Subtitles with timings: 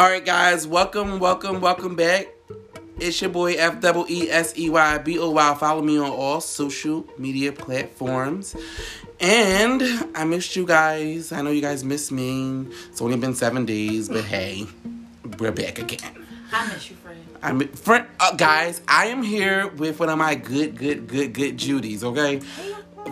[0.00, 2.28] All right, guys, welcome, welcome, welcome back.
[2.98, 5.54] It's your boy F double E S E Y B O Y.
[5.56, 8.56] Follow me on all social media platforms.
[9.20, 9.82] And
[10.14, 11.32] I missed you guys.
[11.32, 12.64] I know you guys missed me.
[12.88, 14.66] It's only been seven days, but hey,
[15.38, 16.26] we're back again.
[16.50, 17.20] I miss you, friend.
[17.42, 18.80] I'm friend, uh, guys.
[18.88, 22.02] I am here with one of my good, good, good, good Judies.
[22.04, 22.40] Okay,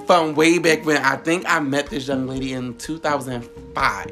[0.06, 1.02] from way back when.
[1.02, 4.06] I think I met this young lady in 2005.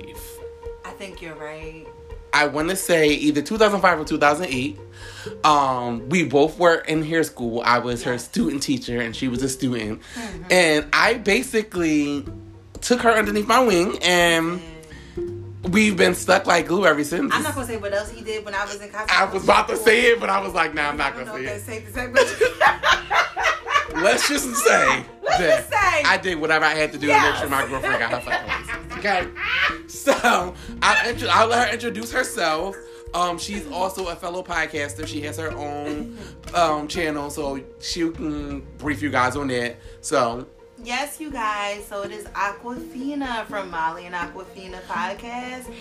[0.85, 1.87] I think you're right.
[2.37, 4.79] I want to say either 2005 or 2008.
[5.43, 7.63] Um, we both were in hair school.
[7.65, 10.03] I was her student teacher, and she was a student.
[10.15, 10.43] Mm-hmm.
[10.51, 12.27] And I basically
[12.83, 14.61] took her underneath my wing, and
[15.71, 17.33] we've been stuck like glue ever since.
[17.35, 19.11] I'm not gonna say what else he did when I was in college.
[19.11, 21.47] I was about to say it, but I was like, nah, I'm not gonna say
[21.47, 21.63] it.
[21.63, 22.27] safe to say, but
[24.03, 26.03] Let's just say Let's just say.
[26.05, 28.47] I did whatever I had to do to make sure my girlfriend got her fucking
[28.47, 28.86] license.
[28.99, 29.29] Okay,
[29.87, 30.13] so
[30.83, 32.77] I'll, I'll let her introduce herself.
[33.15, 35.07] Um, she's also a fellow podcaster.
[35.07, 36.19] She has her own
[36.55, 39.77] um, channel, so she can brief you guys on that.
[40.01, 40.47] So
[40.83, 41.87] yes, you guys.
[41.87, 45.73] So it is Aquafina from Molly and Aquafina podcast.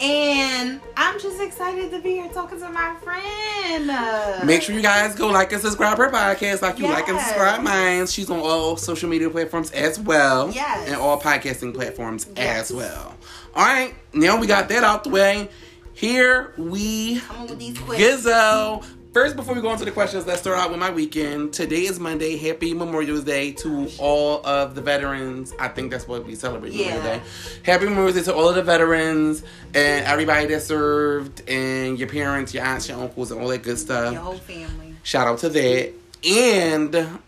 [0.00, 4.46] And I'm just excited to be here talking to my friend.
[4.46, 7.62] Make sure you guys go like and subscribe her podcast, like you like and subscribe
[7.62, 8.06] mine.
[8.06, 10.88] She's on all social media platforms as well, Yes.
[10.88, 12.70] and all podcasting platforms Yes.
[12.70, 13.14] as well.
[13.54, 15.48] All right, now we got that out the way.
[15.92, 17.76] Here we Come on with these.
[17.76, 18.82] Gizzo.
[19.12, 21.52] First, before we go into the questions, let's start out with my weekend.
[21.52, 22.36] Today is Monday.
[22.36, 25.52] Happy Memorial Day to all of the veterans.
[25.58, 27.20] I think that's what we celebrate Memorial Day.
[27.64, 29.42] Happy Memorial Day to all of the veterans
[29.74, 33.80] and everybody that served, and your parents, your aunts, your uncles, and all that good
[33.80, 34.12] stuff.
[34.12, 34.94] Your whole family.
[35.02, 35.92] Shout out to that.
[36.24, 37.20] And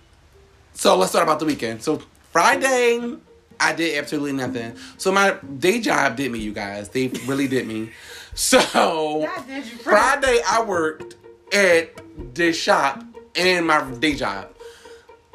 [0.75, 1.83] so let's start about the weekend.
[1.83, 3.17] So Friday,
[3.59, 4.77] I did absolutely nothing.
[4.99, 6.91] So my day job did me, you guys.
[6.91, 7.91] They really did me.
[8.35, 10.23] So God, did you friend?
[10.23, 11.17] Friday, I worked
[11.53, 13.03] at the shop
[13.35, 14.49] and my day job.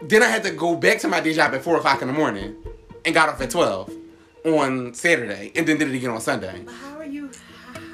[0.01, 2.13] Then I had to go back to my day job at four o'clock in the
[2.13, 2.55] morning,
[3.05, 3.91] and got off at twelve
[4.45, 6.65] on Saturday, and then did it again on Sunday.
[6.81, 7.31] How are you?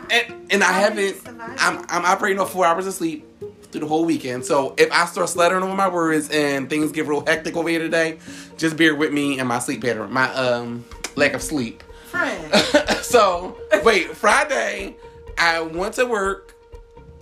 [0.09, 1.59] And, and I How are you haven't.
[1.59, 3.25] I'm I'm operating on four hours of sleep
[3.71, 4.45] through the whole weekend.
[4.45, 7.79] So if I start slattering over my words and things get real hectic over here
[7.79, 8.19] today,
[8.57, 10.85] just bear with me and my sleep pattern, my um
[11.15, 11.83] lack of sleep.
[12.05, 12.55] Friend.
[13.01, 14.95] so wait, Friday,
[15.37, 16.52] I went to work.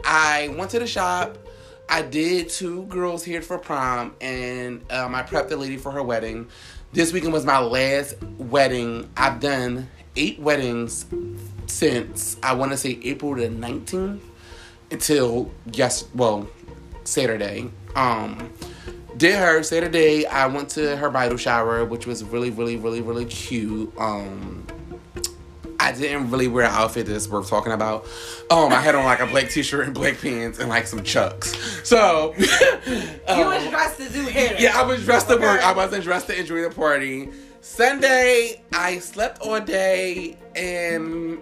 [0.05, 1.37] I went to the shop.
[1.89, 6.01] I did two girls here for prom, and um, I prepped the lady for her
[6.01, 6.47] wedding.
[6.93, 9.09] This weekend was my last wedding.
[9.17, 11.05] I've done eight weddings
[11.67, 14.23] since I want to say April the nineteenth
[14.89, 16.47] until yes, well,
[17.03, 17.69] Saturday.
[17.95, 18.53] Um,
[19.17, 20.25] did her Saturday.
[20.25, 23.93] I went to her bridal shower, which was really, really, really, really cute.
[23.97, 24.65] Um,
[25.81, 28.05] I didn't really wear an outfit that's worth talking about.
[28.51, 31.55] Um, I had on like a black t-shirt and black pants and like some chucks.
[31.83, 32.43] So, you
[33.27, 34.55] um, was dressed to do hair.
[34.59, 35.61] yeah, I was dressed to work.
[35.65, 37.29] I wasn't dressed to enjoy the party.
[37.61, 41.39] Sunday, I slept all day and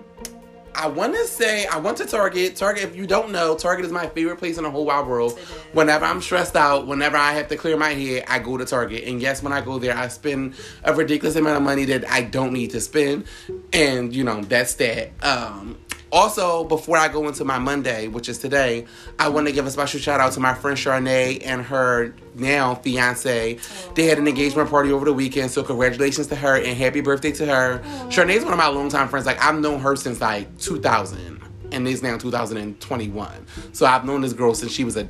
[0.75, 2.55] I want to say I went to Target.
[2.55, 5.37] Target, if you don't know, Target is my favorite place in the whole wide world.
[5.73, 9.03] Whenever I'm stressed out, whenever I have to clear my head, I go to Target.
[9.05, 12.21] And yes, when I go there, I spend a ridiculous amount of money that I
[12.21, 13.25] don't need to spend.
[13.73, 15.11] And you know, that's that.
[15.23, 15.77] Um,
[16.11, 18.85] also, before I go into my Monday, which is today,
[19.19, 22.75] I want to give a special shout out to my friend Charnay and her now
[22.75, 23.59] fiance.
[23.95, 27.31] They had an engagement party over the weekend, so congratulations to her and happy birthday
[27.33, 27.79] to her.
[28.09, 29.25] Charnay's one of my longtime friends.
[29.25, 33.45] Like I've known her since like 2000, and it's now 2021.
[33.73, 35.07] So I've known this girl since she was a,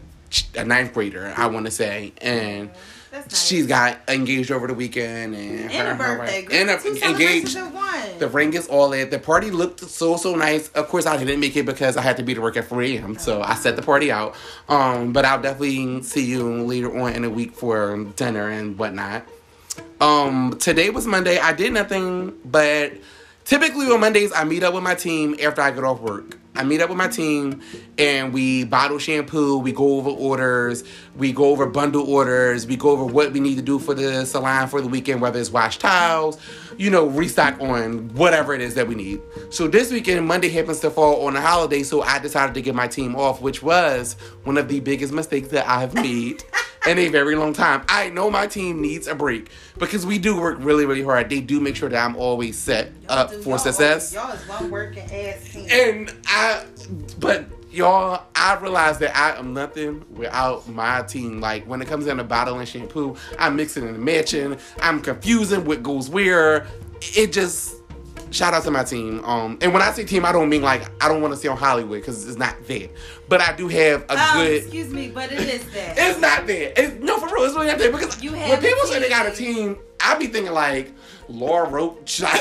[0.55, 1.33] a ninth grader.
[1.35, 2.69] I want to say, and.
[2.69, 3.47] That's nice.
[3.47, 6.61] She's got engaged over the weekend and, and her, a her- birthday.
[6.61, 7.55] and a, engaged.
[7.55, 7.71] in.
[8.19, 9.11] The ring is all that.
[9.11, 10.69] The party looked so so nice.
[10.69, 12.81] Of course, I didn't make it because I had to be to work at 4
[12.83, 13.17] a.m.
[13.17, 14.35] So I set the party out.
[14.67, 19.25] Um, but I'll definitely see you later on in the week for dinner and whatnot.
[20.01, 21.39] Um, today was Monday.
[21.39, 22.93] I did nothing, but
[23.45, 26.37] typically on Mondays I meet up with my team after I get off work.
[26.59, 27.61] I meet up with my team
[27.97, 30.83] and we bottle shampoo, we go over orders,
[31.15, 34.25] we go over bundle orders, we go over what we need to do for the
[34.25, 36.37] salon for the weekend, whether it's wash towels,
[36.77, 39.21] you know, restock on whatever it is that we need.
[39.51, 42.75] So this weekend, Monday happens to fall on a holiday, so I decided to get
[42.75, 46.43] my team off, which was one of the biggest mistakes that I have made
[46.87, 47.83] in a very long time.
[47.89, 51.29] I know my team needs a break because we do work really, really hard.
[51.29, 54.13] They do make sure that I'm always set up Dude, for y'all- success.
[54.13, 55.67] Y'all is one working ass team.
[55.71, 56.65] And I,
[57.19, 61.41] but y'all, I realize that I am nothing without my team.
[61.41, 64.57] Like when it comes down to bottling shampoo, I'm mixing and matching.
[64.81, 66.65] I'm confusing what goes where.
[67.01, 67.75] It just,
[68.31, 69.23] shout out to my team.
[69.25, 71.47] Um, and when I say team, I don't mean like I don't want to say
[71.47, 72.89] on Hollywood because it's not that.
[73.27, 74.63] But I do have a Oh, good.
[74.63, 75.95] excuse me, but it is that.
[75.97, 76.79] It's not that.
[76.81, 77.45] It's no for real.
[77.45, 79.77] It's really not that because You when people say they got a team.
[80.01, 80.93] I be thinking like
[81.27, 82.39] Law Roach, like,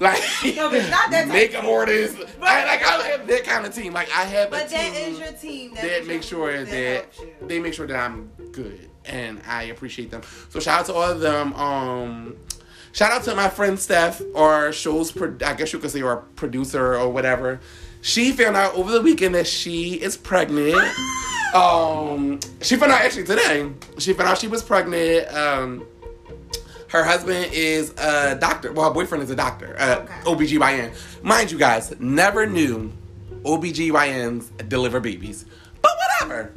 [0.00, 0.22] like
[0.54, 1.70] No, but not that makeup team.
[1.70, 2.20] artists.
[2.42, 3.94] I, like I have that kind of team.
[3.94, 5.74] Like I have a but team that is your team.
[5.74, 7.32] That what make sure that, you.
[7.48, 10.20] they make sure that I'm good and I appreciate them.
[10.50, 11.54] So shout out to all of them.
[11.54, 12.36] Um,
[12.96, 16.16] shout out to my friend Steph, or show's pro- I guess you could say or
[16.34, 17.60] producer or whatever.
[18.00, 20.76] She found out over the weekend that she is pregnant.
[21.54, 23.70] um, she found out actually today.
[23.98, 25.28] She found out she was pregnant.
[25.34, 25.84] Um,
[26.88, 28.72] her husband is a doctor.
[28.72, 29.76] Well, her boyfriend is a doctor.
[29.78, 30.14] Uh, Okay.
[30.56, 31.22] OBGYN.
[31.22, 32.92] Mind you guys, never knew
[33.42, 35.44] OBGYNs deliver babies.
[35.82, 35.90] But
[36.20, 36.52] whatever.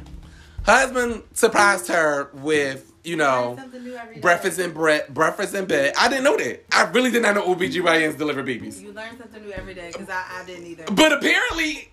[0.66, 4.20] Her Husband surprised her with, you know, Learn something new every day.
[4.20, 5.94] breakfast in bread, breakfast in bed.
[5.98, 6.64] I didn't know that.
[6.72, 8.82] I really did not know OBGYNs deliver babies.
[8.82, 10.84] You learn something new every day because I, I didn't either.
[10.92, 11.90] But apparently,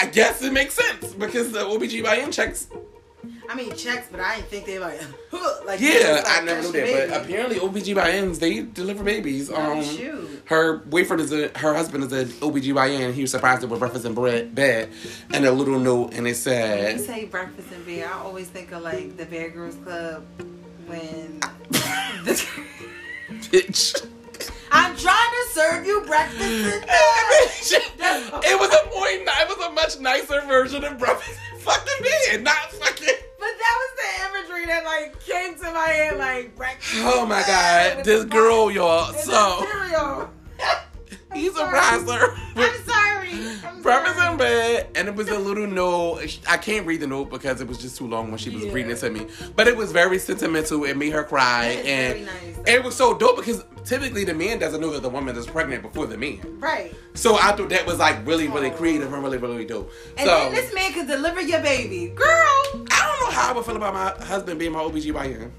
[0.00, 2.68] I guess it makes sense because the OBGYN checks
[3.48, 5.00] I mean checks, but I didn't think they like
[5.66, 6.84] like Yeah, like, I never knew that.
[6.84, 7.10] baby.
[7.12, 9.50] But apparently OBGYNs, they deliver babies.
[9.50, 10.42] Oh, Um shoot.
[10.46, 13.12] her boyfriend is a her husband is an OBGYN.
[13.12, 14.90] He was surprised with breakfast in bread bed
[15.32, 18.48] and a little note and it When you said say breakfast in bed, I always
[18.48, 20.24] think of like the Bad Girls Club
[20.86, 21.40] when
[22.24, 22.46] the,
[23.50, 24.06] bitch.
[24.72, 26.84] I'm trying to serve you breakfast in bed.
[28.44, 31.38] it was a ni- it was a much nicer version of breakfast
[31.70, 33.16] fucking bed, not fucking.
[33.38, 37.00] But that was the imagery that like came to my head, like breakfast.
[37.04, 39.12] Oh my god, this girl, y'all.
[39.12, 39.66] So
[41.32, 41.40] cereal.
[41.40, 42.00] he I'm sorry.
[42.00, 42.34] surprised her.
[42.56, 43.10] I'm sorry.
[43.64, 44.32] I'm Breakfast sorry.
[44.32, 46.38] in bed, and it was a little note.
[46.48, 48.72] I can't read the note because it was just too long when she was Yeah.
[48.72, 49.26] reading it to me.
[49.56, 50.84] But it was very sentimental.
[50.84, 52.34] It made her cry, and nice.
[52.66, 55.82] it was so dope because typically the man doesn't know that the woman is pregnant
[55.82, 56.40] before the man.
[56.60, 56.94] Right.
[57.14, 59.90] So I thought that was like really, really creative and really, really dope.
[60.18, 62.08] And so then this man could deliver your baby.
[62.08, 62.26] Girl.
[62.26, 65.50] I don't know how I would feel about my husband being my OBGYN.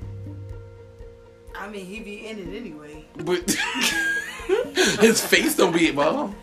[1.55, 3.05] I mean, he be in it anyway.
[3.17, 3.55] But
[4.99, 6.35] his face don't be well.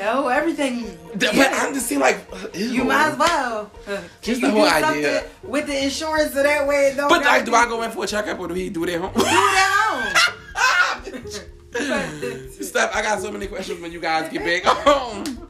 [0.00, 0.96] Oh, everything.
[1.14, 1.58] But yeah.
[1.60, 3.70] I'm just seeing like You might as well.
[4.22, 5.24] Just the whole idea.
[5.42, 8.04] With the insurance so that way it don't But like, do I go in for
[8.04, 9.12] a checkup or do he do it at home?
[9.14, 11.24] do that home.
[12.62, 15.48] Steph, I got so many questions when you guys get back home.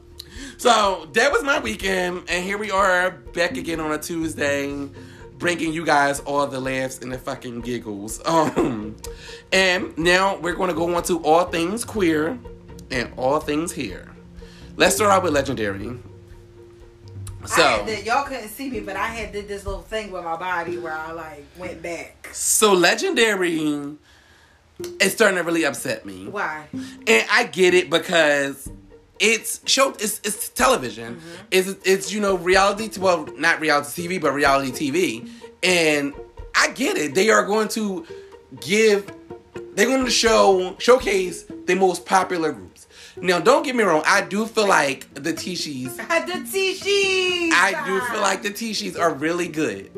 [0.57, 4.89] So that was my weekend, and here we are back again on a Tuesday,
[5.39, 8.21] bringing you guys all the laughs and the fucking giggles.
[8.29, 8.95] Um,
[9.51, 12.37] and now we're going to go on to all things queer
[12.91, 14.11] and all things here.
[14.75, 15.97] Let's start out with legendary.
[17.45, 20.35] So, to, y'all couldn't see me, but I had did this little thing with my
[20.37, 22.29] body where I like went back.
[22.33, 23.97] so legendary
[24.99, 26.27] is starting to really upset me.
[26.27, 26.67] Why?
[26.73, 28.69] and I get it because
[29.19, 31.15] it's show it's it's television.
[31.15, 31.45] Mm-hmm.
[31.51, 35.29] It's it's you know reality t- well not reality TV but reality TV,
[35.63, 36.13] and
[36.55, 37.15] I get it.
[37.15, 38.05] They are going to
[38.61, 39.11] give
[39.75, 42.87] they're going to show showcase the most popular groups.
[43.17, 45.97] Now don't get me wrong, I do feel like the Tishis.
[46.09, 47.55] I did T-Sheets.
[47.55, 49.91] I do feel like the Tishis are really good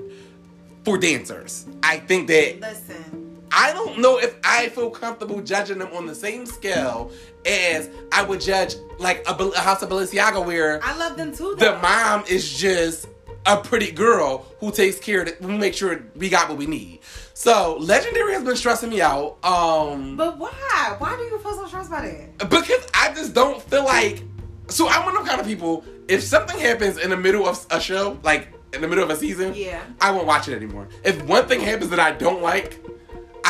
[0.83, 1.67] for dancers.
[1.83, 3.20] I think that Listen,
[3.53, 7.11] I don't know if I feel comfortable judging them on the same scale
[7.45, 11.55] as I would judge like a, a House of Balenciaga, where I love them too.
[11.57, 13.07] the mom is just
[13.45, 16.99] a pretty girl who takes care of who makes sure we got what we need.
[17.33, 19.43] So Legendary has been stressing me out.
[19.43, 20.95] Um, But why?
[20.99, 22.01] Why do you feel so stressed by
[22.37, 22.49] that?
[22.49, 24.23] because I just don't feel like.
[24.67, 25.83] So I'm one of them kind of people.
[26.07, 29.15] If something happens in the middle of a show, like in the middle of a
[29.15, 29.83] season, Yeah.
[29.99, 30.87] I won't watch it anymore.
[31.03, 32.79] If one thing happens that I don't like,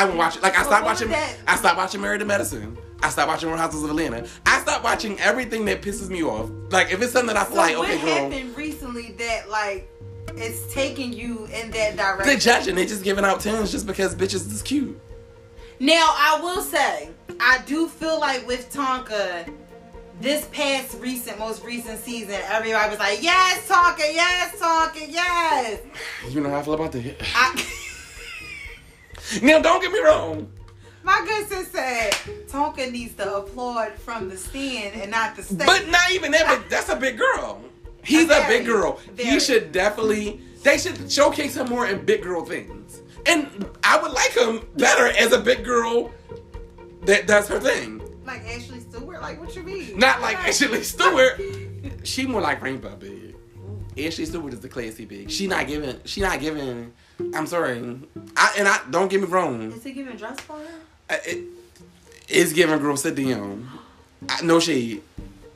[0.02, 0.44] I won't watch it.
[0.44, 1.10] Like I stopped what watching.
[1.10, 1.18] would
[1.48, 2.78] I stopped watching Married to Medicine.
[3.04, 4.28] I stopped watching Real Houses of Atlanta.
[4.46, 6.50] I stopped watching everything that pisses me off.
[6.72, 9.50] Like if it's something that I feel So like, what okay, girl, happened recently that
[9.50, 9.90] like
[10.36, 12.26] it's taking you in that direction?
[12.26, 12.76] They're judging.
[12.76, 15.00] They're just giving out tens just because bitches is cute.
[15.80, 19.52] Now I will say, I do feel like with Tonka,
[20.20, 25.80] this past recent, most recent season, everybody was like, "Yes, Tonka, yes, Tonka, yes."
[26.30, 27.16] You know how I feel about that.
[27.36, 27.66] I,
[29.42, 30.52] Now don't get me wrong.
[31.04, 32.12] my good sis said
[32.48, 35.66] Tonka needs to applaud from the stand and not the stage.
[35.66, 36.46] But not even that.
[36.46, 36.66] But ah.
[36.70, 37.62] that's a big girl.
[38.04, 39.00] He's a Very, big girl.
[39.18, 40.42] He should definitely.
[40.64, 43.02] They should showcase him more in big girl things.
[43.26, 46.12] And I would like him better as a big girl
[47.04, 48.02] that does her thing.
[48.26, 49.98] like Ashley Stewart, like what you mean?
[49.98, 51.42] Not like Ashley Stewart.
[52.04, 53.36] She more like Rainbow Big.
[53.98, 55.30] Ashley Stewart is the classy big.
[55.30, 56.00] She not giving.
[56.06, 56.94] She not giving.
[57.36, 57.78] I'm sorry.
[58.38, 59.72] I and I don't get me wrong.
[59.72, 60.66] Is he giving dress for her?
[61.10, 61.44] I- It,
[62.28, 63.68] it's giving girl sit down.
[64.30, 65.02] I- no shade.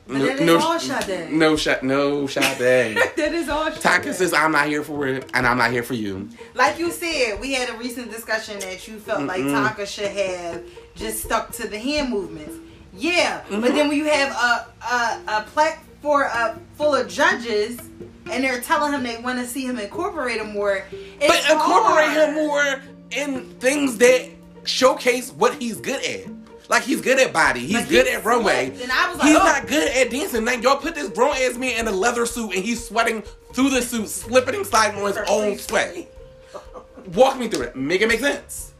[0.08, 1.32] But No, that is no, all Sade.
[1.32, 2.58] no shot, no shot.
[2.58, 5.94] that is all Taka says I'm not here for it, and I'm not here for
[5.94, 6.28] you.
[6.54, 10.62] Like you said, we had a recent discussion that you felt like Taka should have
[10.94, 12.54] just stuck to the hand movements.
[12.94, 13.60] Yeah, Mm-hmm.
[13.60, 15.42] but then when you have a a, a
[16.06, 17.78] platform uh, full of judges
[18.30, 22.08] and they're telling him they want to see him incorporate him more, it's But incorporate
[22.08, 22.28] hard.
[22.28, 22.82] him more
[23.12, 24.28] in things that
[24.64, 26.26] showcase what he's good at.
[26.68, 28.70] Like he's good at body, he's good he's at runway.
[28.82, 29.44] and I was like, he's oh.
[29.44, 30.44] not good at dancing.
[30.44, 33.22] Like y'all put this grown ass man in a leather suit and he's sweating
[33.52, 35.96] through the suit, slipping and sliding on his own sweat.
[37.14, 37.76] Walk me through it.
[37.76, 38.72] Make it make sense.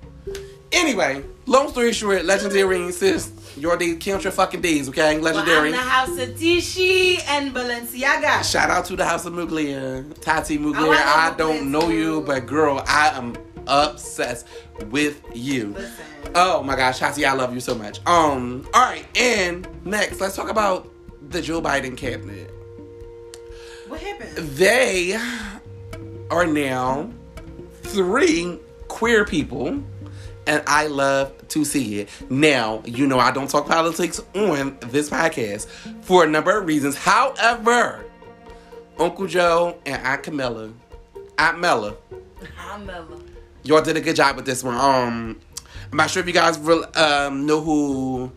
[0.73, 5.19] Anyway, long story short, legendary sis, your day count your fucking days, okay?
[5.19, 5.71] Well, I'm Legendary.
[5.71, 8.43] the house of Tishi and Balenciaga.
[8.51, 10.77] Shout out to the House of Mugler, Tati Mugler.
[10.79, 14.47] Oh, I I, don't know you, but girl, I am obsessed
[14.91, 15.69] with you.
[15.69, 16.05] Listen.
[16.35, 18.01] Oh my gosh, Tati, I love you so much.
[18.07, 20.91] Um, all right, and next, let's talk about
[21.31, 22.51] the Joe Biden cabinet.
[23.89, 24.37] What happened?
[24.37, 25.15] They
[26.31, 27.09] are now
[27.83, 28.59] three
[28.89, 29.83] queer people,
[30.47, 32.09] and I love to see it.
[32.31, 35.67] Now, you know I don't talk politics on this podcast
[36.03, 36.97] for a number of reasons.
[36.97, 38.05] However,
[38.99, 40.73] Uncle Joe and Aunt Kamala,
[41.39, 41.97] Aunt Mella,
[42.59, 43.21] I'm Mella.
[43.65, 44.75] y'all did a good job with this one.
[44.75, 45.41] Um,
[45.91, 48.33] I'm not sure if you guys real, um, know who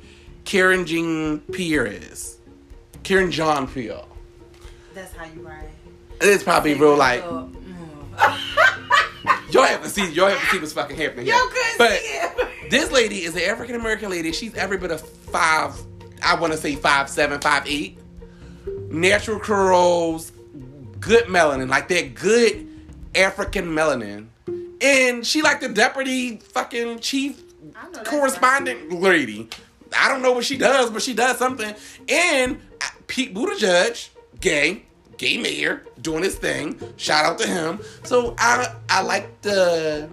[0.46, 2.38] Karen Jean Pierre is.
[3.04, 4.04] Karen John Pierre.
[4.94, 5.70] That's how you write.
[6.22, 7.24] It's probably real like.
[9.51, 11.36] y'all have to see y'all have to see what's fucking happening here.
[11.77, 12.01] But
[12.70, 14.32] this lady is an African American lady.
[14.32, 15.74] She's every bit of five.
[16.24, 17.98] I want to say five seven, five eight.
[18.89, 20.32] Natural curls,
[21.00, 22.68] good melanin, like that good
[23.15, 24.27] African melanin.
[24.82, 27.41] And she like the deputy fucking chief
[28.06, 29.50] correspondent lady.
[29.98, 31.74] I don't know what she does, but she does something.
[32.08, 34.84] And uh, Pete Buttigieg, gay,
[35.20, 36.80] gay mayor, doing his thing.
[36.98, 37.80] Shout out to him.
[38.04, 40.10] So I I like the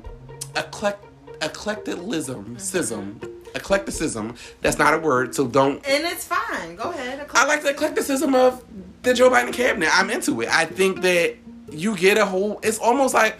[0.54, 1.02] eclect
[1.40, 3.20] eclecticism, sism,
[3.54, 4.36] eclecticism.
[4.60, 5.76] That's not a word, so don't.
[5.86, 6.76] And it's fine.
[6.76, 7.26] Go ahead.
[7.32, 8.62] I like the eclecticism of
[9.02, 9.88] the Joe Biden cabinet.
[9.92, 10.48] I'm into it.
[10.50, 11.36] I think that
[11.70, 12.60] you get a whole.
[12.62, 13.38] It's almost like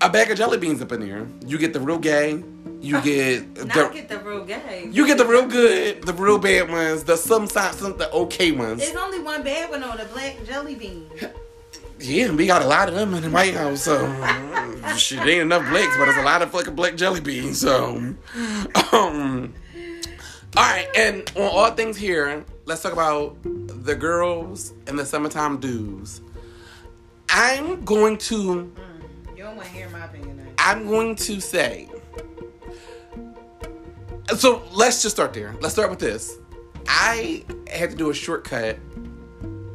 [0.00, 1.26] a bag of jelly beans up in there.
[1.46, 2.42] You get the real gay.
[2.84, 4.88] You get Not the get the real gay.
[4.92, 8.80] you get the real good, the real bad ones, the some some the okay ones.
[8.80, 11.08] There's only one bad one on the black jelly bean.
[11.98, 15.40] Yeah, we got a lot of them in the White House, so mm, shit ain't
[15.40, 17.58] enough blacks, but it's a lot of fucking black jelly beans.
[17.58, 17.96] So,
[18.92, 19.54] um,
[20.56, 25.58] all right, and on all things here, let's talk about the girls and the summertime
[25.58, 26.20] dudes.
[27.30, 28.70] I'm going to,
[29.34, 30.40] You don't want to hear my opinion.
[30.40, 30.54] on it.
[30.58, 31.88] I'm going to say.
[34.32, 35.54] So let's just start there.
[35.60, 36.38] Let's start with this.
[36.88, 38.78] I had to do a shortcut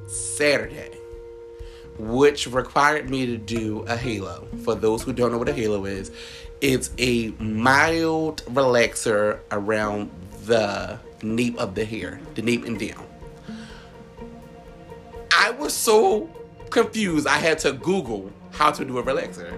[0.07, 0.97] Saturday,
[1.97, 4.47] which required me to do a halo.
[4.63, 6.11] For those who don't know what a halo is,
[6.61, 10.11] it's a mild relaxer around
[10.45, 13.05] the nape of the hair, the nape and down.
[15.31, 16.27] I was so
[16.69, 19.57] confused, I had to Google how to do a relaxer.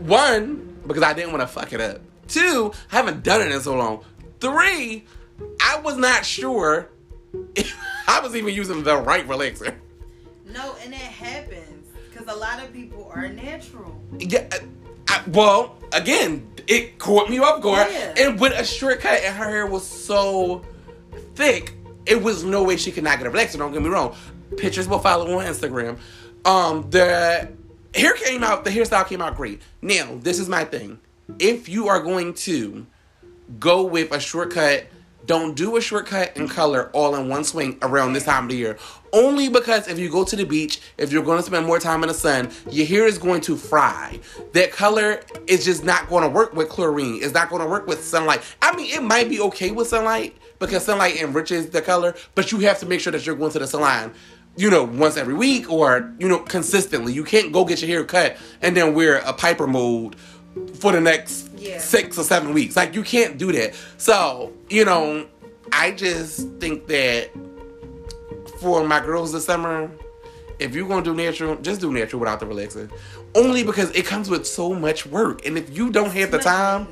[0.00, 2.00] One, because I didn't want to fuck it up.
[2.26, 4.04] Two, I haven't done it in so long.
[4.44, 5.06] Three,
[5.58, 6.90] I was not sure
[7.54, 7.74] if
[8.06, 9.74] I was even using the right relaxer.
[10.46, 13.98] No, and it happens because a lot of people are natural.
[14.18, 14.46] Yeah,
[15.08, 17.88] I, well, again, it caught me off guard.
[17.90, 18.14] Yeah.
[18.18, 20.62] And with a shortcut, and her hair was so
[21.36, 21.72] thick,
[22.04, 23.56] it was no way she could not get a relaxer.
[23.56, 24.14] Don't get me wrong.
[24.58, 25.96] Pictures will follow on Instagram.
[26.44, 27.50] Um, the
[27.94, 29.62] hair came out, the hairstyle came out great.
[29.80, 30.98] Now, this is my thing.
[31.38, 32.86] If you are going to
[33.58, 34.86] go with a shortcut,
[35.26, 38.56] don't do a shortcut in color all in one swing around this time of the
[38.56, 38.76] year.
[39.12, 42.02] Only because if you go to the beach, if you're going to spend more time
[42.02, 44.18] in the sun, your hair is going to fry.
[44.52, 47.22] That color is just not going to work with chlorine.
[47.22, 48.42] It's not going to work with sunlight.
[48.60, 52.58] I mean, it might be okay with sunlight because sunlight enriches the color, but you
[52.60, 54.12] have to make sure that you're going to the salon,
[54.56, 57.12] you know, once every week or, you know, consistently.
[57.12, 60.16] You can't go get your hair cut and then wear a Piper mold
[60.74, 61.78] for the next Yeah.
[61.78, 62.76] six or seven weeks.
[62.76, 63.74] Like you can't do that.
[63.96, 65.26] So, you know,
[65.72, 67.30] I just think that
[68.60, 69.90] for my girls this summer,
[70.58, 72.90] if you're gonna do natural, just do natural without the relaxer.
[73.34, 75.44] Only because it comes with so much work.
[75.46, 76.86] And if you don't have the time.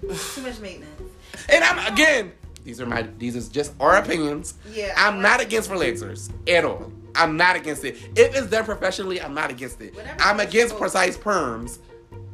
[0.00, 0.90] Too much maintenance.
[1.48, 2.32] and I'm again,
[2.64, 4.54] these are my these is just our opinions.
[4.72, 4.94] Yeah.
[4.96, 6.92] I'm not against relaxers at all.
[7.14, 7.96] I'm not against it.
[8.16, 9.94] If it's done professionally, I'm not against it.
[9.94, 11.78] Whatever I'm against precise perms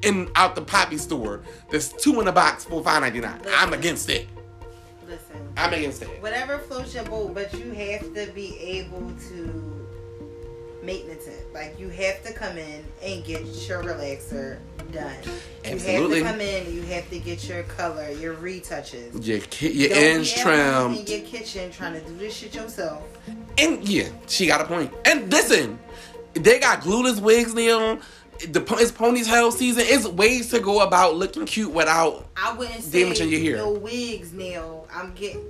[0.02, 1.43] in out the poppy store.
[1.71, 3.40] There's two in a box for five ninety nine.
[3.57, 4.26] I'm against it.
[5.07, 6.09] Listen, I'm against it.
[6.21, 9.87] Whatever floats your boat, but you have to be able to
[10.83, 11.47] maintenance it.
[11.52, 14.59] Like you have to come in and get your relaxer
[14.93, 15.14] done.
[15.64, 16.19] Absolutely.
[16.19, 19.26] You have to come in you have to get your color, your retouches.
[19.26, 23.02] Your ki- your Don't ends home in your kitchen trying to do this shit yourself.
[23.59, 24.93] And yeah, she got a point.
[25.05, 25.78] And listen,
[26.35, 27.99] they got glueless wigs now.
[28.38, 29.85] The it's ponytail season.
[29.87, 32.26] It's ways to go about looking cute without.
[32.37, 33.57] I wouldn't say Damaging your hair.
[33.57, 34.87] no wigs, Neil.
[34.95, 35.45] I'm getting.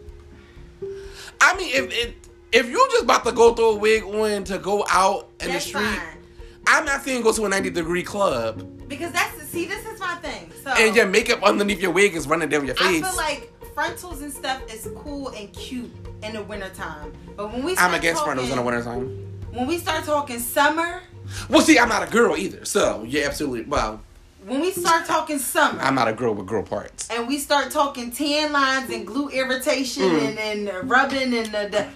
[1.40, 2.14] I mean, if if,
[2.52, 5.64] if you're just about to go throw a wig on to go out in That's
[5.64, 6.18] the street, fine.
[6.66, 10.14] I'm not saying go to a 90 degree club Because that's see, this is my
[10.16, 10.50] thing.
[10.62, 13.02] So and your makeup underneath your wig is running down your face.
[13.02, 15.90] I feel like frontals and stuff is cool and cute
[16.22, 17.12] in the wintertime.
[17.36, 19.24] But when we start I'm against talking, frontals in the wintertime.
[19.52, 21.02] When we start talking summer,
[21.48, 23.62] Well, see, I'm not a girl either, so yeah, absolutely.
[23.64, 24.00] Well,
[24.46, 27.08] when we start talking summer, I'm not a girl with girl parts.
[27.10, 30.38] and we start talking tan lines and glue irritation Mm.
[30.38, 31.86] and, and rubbing and the, the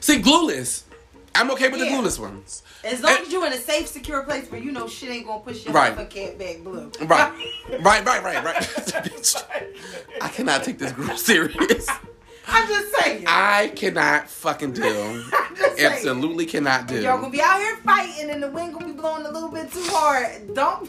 [0.00, 0.84] See, glueless.
[1.34, 1.86] I'm okay with Yeah.
[1.86, 2.62] the glueless ones.
[2.84, 5.26] as long And- as you're in a safe, secure place where you know shit ain't
[5.26, 5.94] gonna push your Right.
[6.10, 6.90] cat back blue.
[7.02, 7.32] Right,
[7.80, 9.44] right, right, right, right.
[10.20, 11.88] I cannot take this girl serious.
[12.52, 13.24] I'm just saying.
[13.26, 14.84] I cannot fucking deal.
[15.32, 15.92] I'm saying.
[15.92, 17.02] Absolutely cannot deal.
[17.02, 19.72] Y'all gonna be out here fighting and the wind gonna be blowing a little bit
[19.72, 20.54] too hard.
[20.54, 20.88] Don't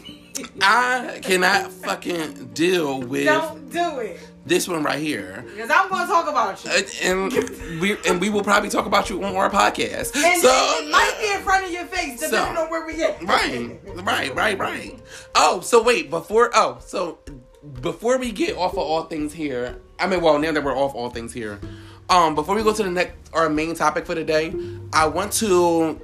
[0.62, 4.18] I cannot fucking deal with don't do it.
[4.46, 5.44] this one right here.
[5.54, 6.70] Because I'm gonna talk about you.
[7.02, 10.16] And we and we will probably talk about you on our podcast.
[10.16, 13.02] And so it might be in front of your face, depending So- on where we
[13.02, 13.22] at.
[13.24, 14.98] right, right, right, right.
[15.34, 16.50] Oh, so wait before.
[16.54, 17.18] Oh, so
[17.80, 20.94] before we get off of all things here, I mean, well, now that we're off
[20.94, 21.60] all things here,
[22.08, 24.54] um, before we go to the next our main topic for today,
[24.92, 26.00] I want to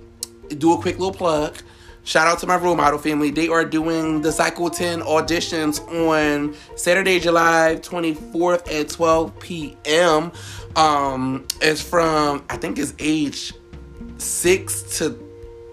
[0.57, 1.57] do a quick little plug.
[2.05, 3.31] Shout out to my role model family.
[3.31, 10.33] They are doing the Cycle 10 auditions on Saturday, July 24th at 12 p.m.
[10.75, 13.53] Um, it's from I think it's age
[14.17, 15.28] six to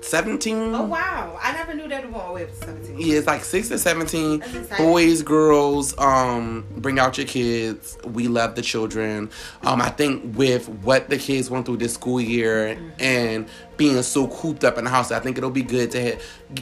[0.05, 0.73] 17.
[0.75, 1.37] Oh wow!
[1.41, 2.99] I never knew that it all the way up to 17.
[2.99, 4.43] Yeah, it's like six to seventeen.
[4.77, 7.97] Boys, girls, um, bring out your kids.
[8.05, 9.29] We love the children.
[9.63, 12.89] Um, I think with what the kids went through this school year Mm-hmm.
[12.99, 16.17] and being so cooped up in the house, I think it'll be good to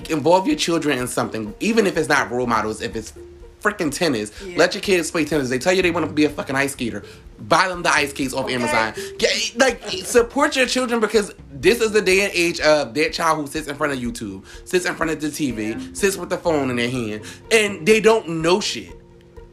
[0.10, 2.82] involve your children in something, even if it's not role models.
[2.82, 3.14] If it's
[3.64, 4.58] freaking tennis, Yeah.
[4.58, 5.50] let your kids play tennis.
[5.50, 7.04] They tell you they want to be a fucking ice skater.
[7.40, 8.56] Buy them the ice skates off Okay.
[8.56, 8.94] Amazon.
[9.18, 13.40] Get, like support your children because this is the day and age of that child
[13.40, 15.80] who sits in front of YouTube, sits in front of the TV, Yeah.
[15.94, 17.22] sits with the phone in their hand,
[17.52, 18.92] and they don't know shit.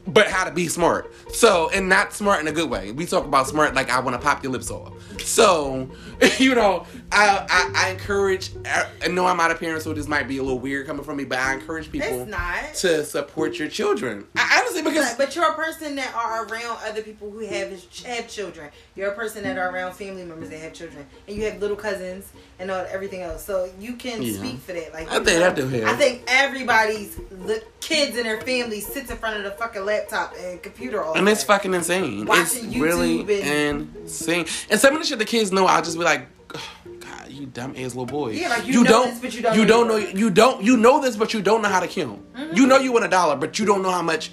[0.06, 1.12] But how to be smart.
[1.32, 2.90] So, and not smart in a good way.
[2.90, 4.92] We talk about smart like I want to pop your lips off.
[5.22, 5.88] So,
[6.38, 8.50] you know, I I, I encourage.
[8.66, 11.16] I, know I'm not a parent, so this might be a little weird coming from
[11.16, 12.74] me, but I encourage people not.
[12.74, 14.26] to support your children.
[14.36, 17.70] I, honestly, because But, but you're a person that are around other people who have
[18.04, 18.70] have children.
[18.94, 21.76] You're a person that are around family members that have children, and you have little
[21.76, 23.44] cousins and all, everything else.
[23.44, 24.38] So you can Yeah.
[24.38, 24.92] speak for that.
[24.92, 25.88] Like I think know, I do have.
[25.88, 30.34] I think everybody's li- kids and their families sits in front of the fucking laptop
[30.38, 32.26] and computer all And it's fucking insane.
[32.26, 34.46] Watching it's YouTube really and- insane.
[34.70, 36.60] And some of the shit the kids know, I'll just be like, "Ugh,
[36.99, 38.30] God, you dumb ass little boy.
[38.30, 40.62] Yeah, like, you know don't, this, but you don't you know don't know, you don't,
[40.62, 42.32] you know this, but you don't know how to count.
[42.34, 42.56] Mm-hmm.
[42.56, 44.30] You know you win a dollar, but you don't know how much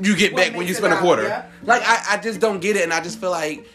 [0.00, 1.24] you get What back when you spend a quarter.
[1.24, 1.46] yeah.
[1.62, 3.66] Like I, I just don't get it, and I just feel like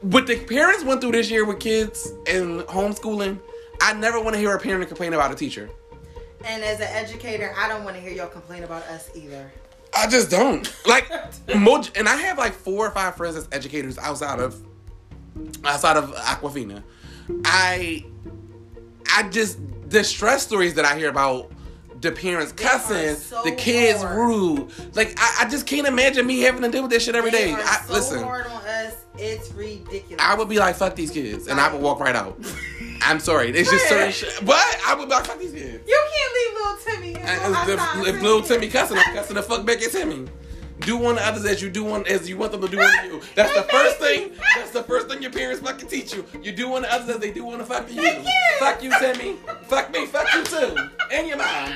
[0.00, 3.40] what the parents went through this year with kids and homeschooling.
[3.80, 5.70] I never want to hear a parent complain about a teacher.
[6.44, 9.50] And as an educator, I don't want to hear y'all complain about us either.
[9.96, 11.10] I just don't like
[11.48, 14.62] and I have like four or five friends as educators outside of
[15.64, 16.82] outside of Aquafina.
[17.44, 18.04] I
[19.14, 21.50] I just the stress stories that I hear about
[22.00, 24.16] the parents They cussing, so the kids hard.
[24.16, 24.70] rude.
[24.94, 27.46] Like I, I just can't imagine me having to deal with that shit every They
[27.48, 27.54] day.
[27.54, 28.94] I, so listen, hard on us.
[29.18, 30.16] It's ridiculous.
[30.20, 32.38] I would be like, fuck these kids, and I would walk right out.
[33.02, 34.32] I'm sorry, it's just certain shit.
[34.44, 35.88] But I would be like, fuck these kids.
[35.88, 37.10] You can't leave little Timmy.
[37.10, 38.42] in And no if, if little.
[38.42, 40.28] Timmy cussing, I'm cussing the fuck back at Timmy.
[40.80, 43.22] Do unto others as you do one as you want them to do unto you.
[43.34, 44.32] That's the first thing.
[44.56, 46.24] That's the first thing your parents fucking teach you.
[46.42, 48.02] You do unto others as they do unto fucking you.
[48.02, 48.32] Thank you.
[48.58, 49.36] Fuck you, Timmy.
[49.64, 50.06] Fuck me.
[50.06, 50.76] Fuck you too.
[51.12, 51.74] And your mom.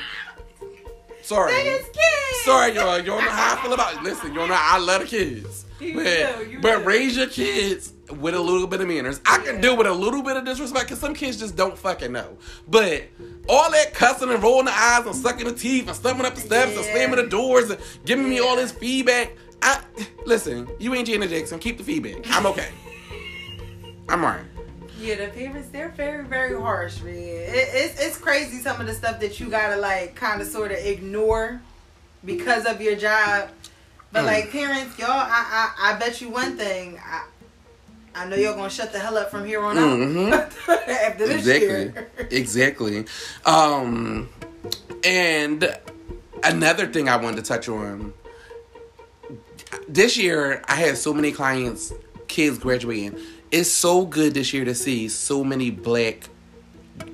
[1.23, 1.53] Sorry.
[1.53, 2.45] That is kids.
[2.45, 2.99] Sorry, y'all.
[2.99, 4.03] You don't know how I feel about it.
[4.03, 5.67] Listen, you don't know I love the kids.
[5.81, 6.85] You but do, you but do.
[6.85, 9.21] raise your kids with a little bit of manners.
[9.27, 9.61] I can Yeah.
[9.61, 12.37] deal with a little bit of disrespect because some kids just don't fucking know.
[12.69, 13.05] But
[13.49, 16.41] all that cussing and rolling the eyes and sucking the teeth and stumbling up the
[16.41, 19.33] steps and slamming the doors and giving me all this feedback.
[19.63, 19.81] I
[20.27, 21.59] listen, you ain't Janet Jackson.
[21.59, 22.25] Keep the feedback.
[22.37, 22.69] I'm okay.
[24.09, 24.45] I'm alright.
[24.99, 27.15] Yeah, the parents they're very very harsh, man.
[27.15, 30.71] It, it's it's crazy some of the stuff that you gotta like kind of sort
[30.71, 31.61] of ignore
[32.25, 33.49] because of your job.
[34.13, 34.27] But Mm.
[34.27, 37.01] like parents, y'all, I, I I bet you one thing.
[37.05, 37.25] I,
[38.15, 39.99] I know you're gonna shut the hell up from here on out.
[39.99, 40.33] Mhm.
[40.89, 41.67] after this exactly.
[41.69, 42.11] year.
[42.31, 43.05] exactly.
[43.47, 44.29] Um
[45.05, 45.79] and
[46.45, 48.13] another thing i wanted to touch on.
[49.89, 51.93] This year i had so many clients
[52.29, 53.19] kids graduating.
[53.51, 56.29] It's so good this year to see so many black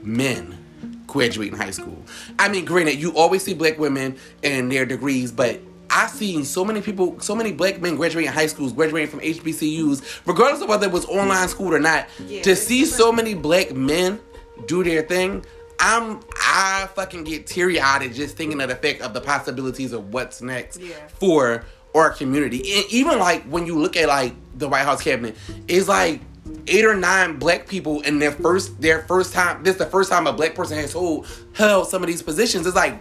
[0.03, 0.65] men
[1.07, 2.05] graduating high school.
[2.39, 5.61] I mean granted you always see black women and their degrees but
[5.99, 10.21] I've seen so many people, so many black men graduating high schools, graduating from HBCUs,
[10.27, 12.07] regardless of whether it was online school or not.
[12.25, 14.21] Yeah, to see so many black men
[14.67, 15.45] do their thing,
[15.81, 20.13] I'm I fucking get teary eyed just thinking of the fact of the possibilities of
[20.13, 20.95] what's next Yeah.
[21.19, 21.65] for
[21.97, 22.59] our community.
[22.77, 26.21] And even like when you look at like the White House cabinet, it's like
[26.69, 29.65] eight or nine black people in their first their first time.
[29.65, 32.67] This is the first time a black person has hold held some of these positions.
[32.69, 33.01] It's like,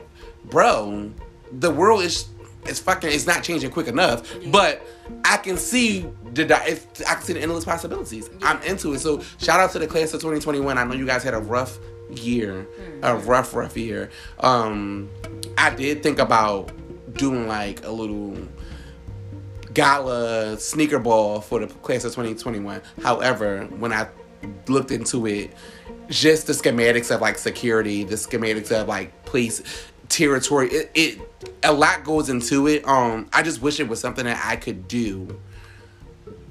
[0.49, 1.11] bro,
[1.51, 2.25] the world is
[2.67, 4.31] it's fucking it's not changing quick enough.
[4.47, 4.85] But
[5.25, 8.29] I can see the I can see the endless possibilities.
[8.41, 8.99] I'm into it.
[8.99, 10.77] So shout out to the class of 2021.
[10.77, 11.77] I know you guys had a rough
[12.09, 12.67] year,
[13.01, 14.09] a rough rough year.
[14.39, 15.09] Um,
[15.57, 16.71] I did think about
[17.13, 18.37] doing like a little
[19.73, 22.81] gala sneaker ball for the class of 2021.
[23.03, 24.07] However, when I
[24.67, 25.53] looked into it,
[26.09, 29.61] just the schematics of like security, the schematics of like police
[30.09, 31.26] territory, it, it
[31.63, 32.87] a lot goes into it.
[32.87, 35.39] Um, I just wish it was something that I could do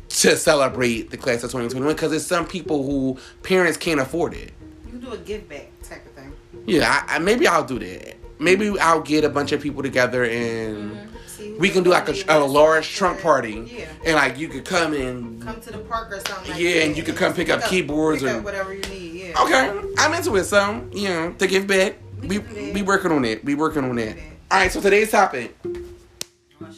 [0.08, 4.52] to celebrate the class of 2021 because there's some people who parents can't afford it.
[4.84, 6.32] You can do a give back type of thing.
[6.66, 8.16] Yeah, I, I, maybe I'll do that.
[8.38, 10.96] Maybe I'll get a bunch of people together and
[11.38, 13.66] who we can do like a, a large trunk party.
[13.70, 13.86] Yeah.
[14.04, 16.52] And like you could come and Come to the park or something.
[16.52, 18.82] Like Yeah, that and you could come pick up keyboards pick or- up whatever you
[18.82, 19.12] need.
[19.14, 19.42] Yeah.
[19.42, 20.44] Okay, I'm into it.
[20.44, 22.74] So you know, to give back, we We can do that.
[22.74, 23.44] we working on it.
[23.44, 24.18] We working on it.
[24.48, 24.70] All right.
[24.70, 26.72] So today's topic: Oh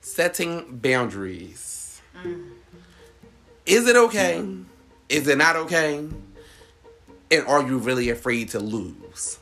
[0.00, 2.00] setting boundaries.
[2.22, 2.50] Mm.
[3.66, 4.46] Is it okay?
[5.08, 6.06] Is it not okay?
[7.30, 9.40] And are you really afraid to lose?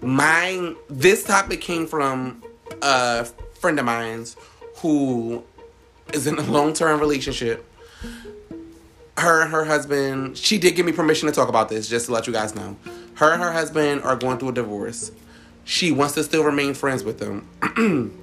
[0.00, 0.74] Mine.
[0.88, 2.42] This topic came from
[2.82, 3.26] a
[3.60, 4.36] friend of mine's
[4.78, 5.44] who
[6.12, 7.64] is in a long term relationship.
[9.18, 12.12] Her and her husband, she did give me permission to talk about this, just to
[12.12, 12.76] let you guys know.
[13.14, 15.12] Her and her husband are going through a divorce.
[15.64, 17.48] She wants to still remain friends with him.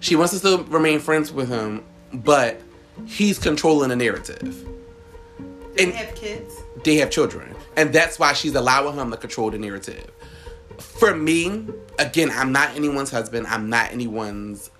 [0.00, 2.60] she wants to still remain friends with him, but
[3.06, 4.66] he's controlling the narrative.
[5.38, 6.54] Do they have kids?
[6.84, 10.10] They have children, and that's why she's allowing him to control the narrative.
[10.78, 11.66] For me,
[11.98, 13.46] again, I'm not anyone's husband.
[13.46, 14.70] I'm not anyone's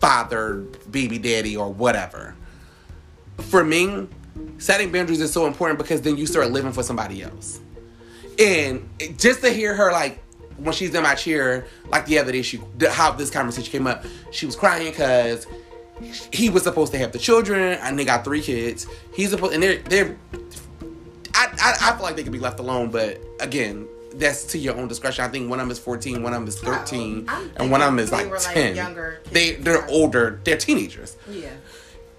[0.00, 0.56] father,
[0.90, 2.34] baby daddy, or whatever.
[3.38, 4.08] For me,
[4.58, 7.60] setting boundaries is so important because then you start living for somebody else.
[8.38, 10.20] And just to hear her like
[10.58, 14.04] when she's in my chair, like the other day, she how this conversation came up,
[14.30, 15.46] she was crying because
[16.32, 18.86] he was supposed to have the children, and they got three kids.
[19.14, 20.16] He's supposed, and they're they're.
[21.34, 24.76] I, I I feel like they could be left alone, but again, that's to your
[24.76, 25.24] own discretion.
[25.24, 27.80] I think one of them is fourteen, one of them is 13, I'm and one
[27.80, 28.76] of them is like like, ten.
[28.76, 30.40] younger they they're older.
[30.44, 31.16] They're teenagers.
[31.28, 31.50] Yeah.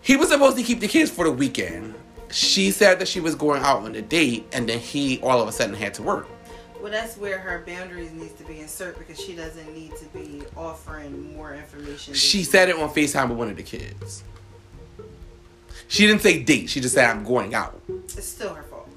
[0.01, 1.95] He was supposed to keep the kids for the weekend.
[2.31, 5.47] She said that she was going out on a date, and then he all of
[5.47, 6.27] a sudden had to work.
[6.81, 10.43] Well, that's where her boundaries needs to be inserted because she doesn't need to be
[10.55, 12.13] offering more information.
[12.13, 14.23] She said it on Facetime with one of the kids.
[15.89, 16.69] She didn't say date.
[16.69, 17.81] She just said I'm going out.
[18.05, 18.87] It's still her fault.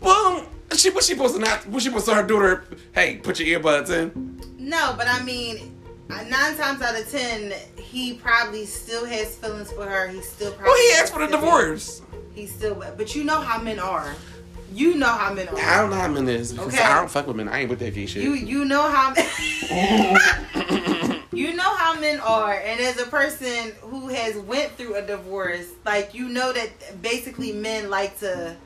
[0.00, 1.66] Well, she was she supposed to not?
[1.70, 4.40] Was she supposed to her daughter, "Hey, put your earbuds in"?
[4.58, 9.70] No, but I mean, uh, nine times out of ten, he probably still has feelings
[9.72, 10.08] for her.
[10.08, 10.70] He still probably.
[10.72, 12.02] Well, he asked for the divorce.
[12.34, 14.14] He still, but you know how men are.
[14.74, 15.56] You know how men are.
[15.58, 16.82] I don't know how men is because Okay.
[16.82, 17.48] I don't fuck with men.
[17.48, 18.24] I ain't with that gay shit.
[18.24, 19.14] You you know how
[21.32, 25.66] you know how men are, and as a person who has went through a divorce,
[25.84, 28.56] like you know that basically men like to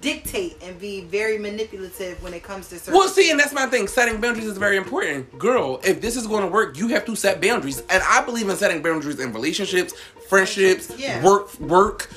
[0.00, 2.94] dictate and be very manipulative when it comes to certain.
[2.94, 3.88] well, see, and that's my thing.
[3.88, 5.80] Setting boundaries is very important, girl.
[5.82, 8.56] If this is going to work, you have to set boundaries, and I believe in
[8.56, 9.94] setting boundaries in relationships,
[10.28, 11.22] friendships, Yeah.
[11.24, 12.08] work, work.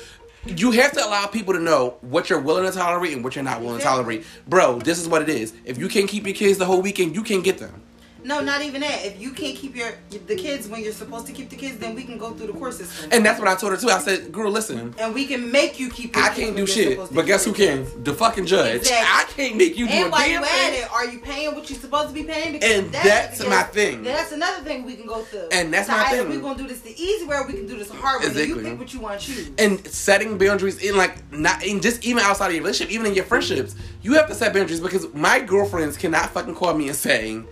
[0.44, 3.44] You have to allow people to know what you're willing to tolerate and what you're
[3.44, 4.24] not willing to tolerate.
[4.48, 5.54] Bro, this is what it is.
[5.64, 7.80] If you can't keep your kids the whole weekend, you can't get them.
[8.24, 9.04] No, not even that.
[9.04, 11.94] If you can't keep your the kids when you're supposed to keep the kids, then
[11.94, 13.10] we can go through the court system.
[13.12, 13.88] And that's what I told her too.
[13.88, 14.94] I said, girl, listen.
[14.98, 16.14] and we can make you keep.
[16.14, 17.84] Your I can't do shit, but guess who can?
[17.84, 17.94] kids.
[18.04, 18.76] The fucking judge.
[18.76, 19.08] Exactly.
[19.08, 21.68] I can't make you do And a while you at it, are you paying what
[21.68, 22.52] you're supposed to be paying?
[22.52, 24.02] Because And that's my thing.
[24.02, 25.48] That's another thing we can go through.
[25.52, 26.30] And that's so my either thing.
[26.30, 28.28] We're gonna do this the easy way, or we can do this the hard way.
[28.28, 29.50] And You pick what you want to choose.
[29.58, 33.14] And setting boundaries in like not in just even outside of your relationship, even in
[33.14, 36.96] your friendships, you have to set boundaries because my girlfriends cannot fucking call me and
[36.96, 37.46] saying,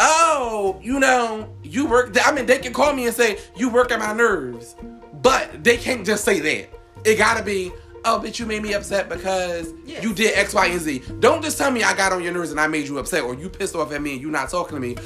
[0.00, 3.92] "Oh, you know, you work." I mean, they can call me and say, "You work
[3.92, 4.74] at my nerves,"
[5.22, 6.68] but they can't just say that.
[7.04, 7.72] it gotta be.
[8.04, 10.02] Oh, bitch, you made me upset because Yes.
[10.02, 11.02] you did X, Y, and Z.
[11.20, 13.34] Don't just tell me I got on your nerves and I made you upset, or
[13.34, 14.96] you pissed off at me and you not talking to me.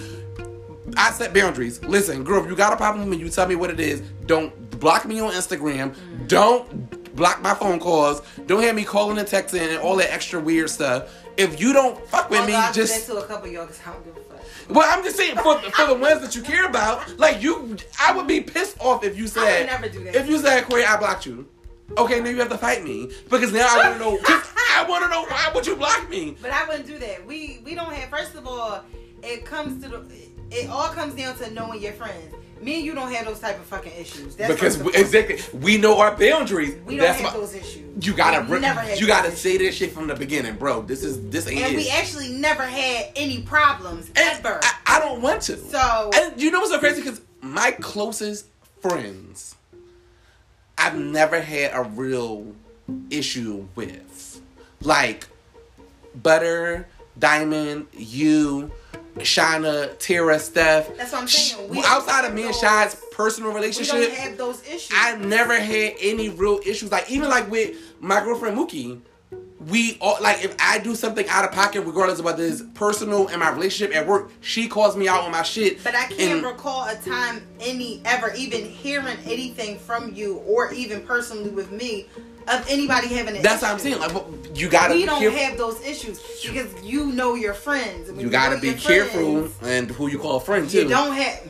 [0.96, 1.83] I set boundaries.
[1.83, 4.00] Listen, girl, if you got a problem with me, you tell me what it is.
[4.26, 5.90] Don't block me on Instagram.
[5.90, 6.26] Mm-hmm.
[6.26, 8.22] Don't block my phone calls.
[8.46, 11.12] Don't have me calling and texting and all that extra weird stuff.
[11.37, 13.52] If you don't fuck with Although me, I do just that to a couple of
[13.52, 14.34] y'all because I don't give a fuck.
[14.68, 18.14] Well, I'm just saying for for the ones that you care about, like you, I
[18.14, 20.14] would be pissed off if you said never do that.
[20.14, 21.46] If you said, Corey, I blocked you.
[21.98, 24.18] Okay, now you have to fight me because now I want to know.
[24.70, 26.37] I want to know why would you block me?
[26.40, 27.26] But I wouldn't do that.
[27.26, 28.11] We we don't have.
[28.11, 28.83] First of all,
[29.22, 30.04] it comes to the.
[30.50, 32.35] It all comes down to knowing your friends.
[32.64, 34.37] Me and you don't have those type of fucking issues.
[34.37, 36.74] That's Because we, exactly, we know our boundaries.
[36.87, 38.07] We don't That's have why those issues.
[38.07, 40.81] you gotta re- you gotta those say this shit from the beginning, bro.
[40.81, 41.77] This is this ain't And it.
[41.77, 44.61] we actually never had any problems And ever.
[44.62, 45.59] I, I don't want to.
[45.59, 47.03] So- and you know what's so crazy?
[47.03, 48.46] Because my closest
[48.81, 49.57] friends,
[50.79, 52.55] I've never had a real
[53.11, 54.40] issue with,
[54.81, 55.27] like
[56.14, 58.72] Butter, Diamond, you,
[59.18, 60.96] Shauna, Tara, Steph.
[60.96, 61.68] That's what I'm saying.
[61.68, 64.90] We outside of me and Shy's personal we relationship, don't have those issues.
[64.92, 66.90] I never had any real issues.
[66.90, 69.00] Like even like with my girlfriend Mookie,
[69.68, 73.29] we all like if I do something out of pocket, regardless of whether it's personal
[73.29, 75.83] and my relationship at work, she calls me out on my shit.
[75.83, 81.03] But I can't recall a time any ever even hearing anything from you or even
[81.07, 82.07] personally with me
[82.48, 83.70] of anybody having an That's what.
[83.72, 83.98] I'm saying.
[84.00, 84.12] Like
[84.54, 85.38] you gotta we don't careful.
[85.40, 88.11] have those issues because you know your friends.
[88.11, 90.83] when you gotta be careful friends, and who you call a friend too.
[90.83, 91.46] You don't have.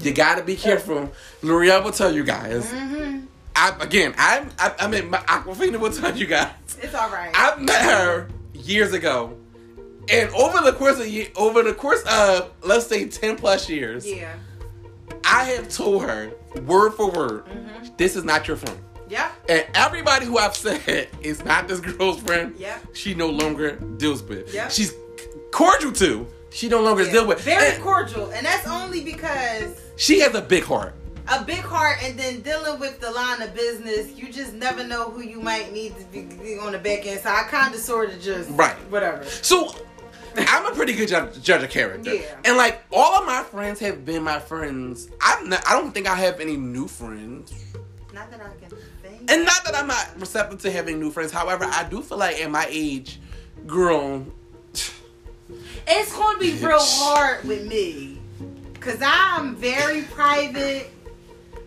[0.00, 1.10] You gotta be careful.
[1.42, 2.66] L'Oreal will tell you guys.
[2.66, 3.26] Mm-hmm.
[3.54, 6.50] I again, I I, I mean, my Aquafina will tell you guys.
[6.80, 7.30] It's all right.
[7.34, 9.36] I met her years ago,
[10.10, 14.34] and over the course of over the course of let's say ten plus years, yeah.
[15.24, 16.32] I have told her
[16.62, 17.94] word for word, Mm-hmm.
[17.96, 18.78] this is not your friend.
[19.12, 19.30] Yeah.
[19.46, 22.78] And everybody who I've said is not this girl's friend, Yeah.
[22.94, 24.54] she no longer deals with.
[24.54, 24.68] Yeah.
[24.68, 24.94] She's
[25.50, 26.26] cordial to.
[26.50, 27.12] She no longer Yeah.
[27.12, 27.40] deal with.
[27.42, 30.94] Very And cordial, and that's only because she has a big heart.
[31.28, 35.10] a big heart, and then dealing with the line of business, you just never know
[35.10, 37.20] who you might need to be on the back end.
[37.20, 38.74] So I kind of sort of just Right.
[38.90, 39.24] whatever.
[39.42, 39.74] So
[40.36, 42.14] I'm a pretty good judge, judge of character.
[42.14, 42.34] Yeah.
[42.46, 45.08] And like all of my friends have been my friends.
[45.20, 47.52] I'm not, I don't think I have any new friends.
[48.12, 48.76] Not that I can.
[49.28, 51.32] And not that I'm not receptive to having new friends.
[51.32, 53.20] However, I do feel like at my age,
[53.66, 54.26] girl,
[55.86, 58.18] It's gonna be real hard with me,
[58.80, 60.90] cause I'm very private.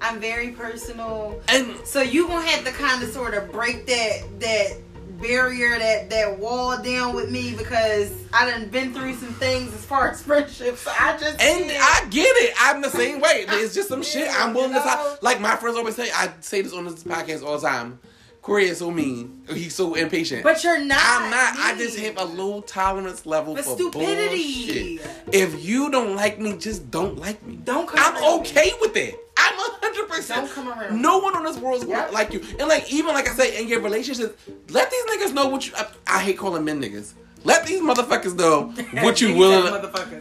[0.02, 1.42] I'm very personal.
[1.48, 4.78] and So you gonna have to kind of sort of break that that
[5.20, 9.86] barrier, that that wall down with me because I done been through some things as
[9.86, 10.82] far as friendships.
[10.82, 11.72] So I just And.
[11.72, 12.54] I get it.
[12.60, 13.46] I'm the same way.
[13.48, 14.92] It's just some shit I'm willing to You know?
[14.92, 15.24] talk.
[15.24, 18.00] Like my friends always say, I say this on this podcast all the time.
[18.42, 19.42] Corey is so mean.
[19.50, 20.44] He's so impatient.
[20.44, 21.00] but you're not.
[21.02, 21.56] I'm not.
[21.58, 24.98] I just have a low tolerance level For for, stupidity.
[24.98, 25.34] bullshit.
[25.34, 27.56] If you don't like me, just don't like me.
[27.64, 28.50] Don't I'm around me.
[28.52, 29.16] okay with it.
[29.46, 30.48] I'm hundred percent.
[30.48, 31.02] Don't come around.
[31.02, 32.12] No one on this world is Yep.
[32.12, 32.42] like you.
[32.60, 34.34] And like even like I say in your relationships,
[34.70, 35.74] let these niggas know what you.
[35.76, 37.14] I, I hate calling men niggas.
[37.44, 39.72] Let these motherfuckers know what you willing.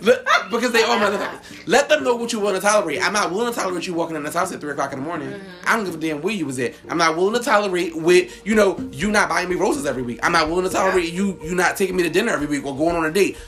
[0.03, 1.67] Let- because they are motherfuckers.
[1.67, 3.03] Let them know what you willing to tolerate.
[3.03, 5.05] I'm not willing to tolerate you walking in this house at three o'clock in the
[5.05, 5.31] morning.
[5.31, 5.49] Mm-hmm.
[5.67, 6.75] I don't give a damn where you was at.
[6.91, 10.21] I'm not willing to tolerate with you know you not buying me roses every week.
[10.23, 12.77] I'm not willing to tolerate you you not taking me to dinner every week or
[12.77, 13.39] going on a date.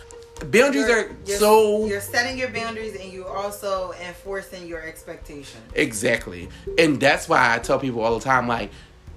[0.45, 5.63] Boundaries You're- are you're- so You're setting your boundaries and you're also enforcing your expectations.
[5.75, 8.71] exactly, and that's why I tell people all the time like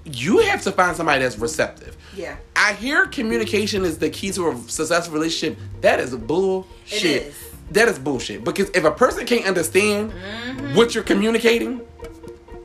[0.04, 1.94] you have to find somebody that's receptive.
[2.16, 2.36] Yeah.
[2.56, 5.58] I hear communication is the key to a successful relationship.
[5.82, 7.04] That is bullshit.
[7.04, 7.34] It is.
[7.72, 8.42] That is bullshit.
[8.42, 10.74] Because if a person can't understand Mm-hmm.
[10.74, 11.82] what you're communicating,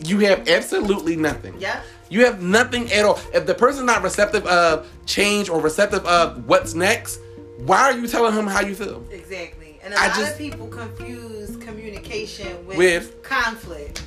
[0.06, 1.56] you have absolutely nothing.
[1.60, 1.82] Yeah.
[2.10, 3.20] You have nothing at all.
[3.34, 7.20] If the person's not receptive of change or receptive of what's next,
[7.58, 9.06] why are you telling him how you feel?
[9.12, 9.80] Exactly.
[9.84, 14.04] And a I lot just- of people confuse communication with, With- conflict.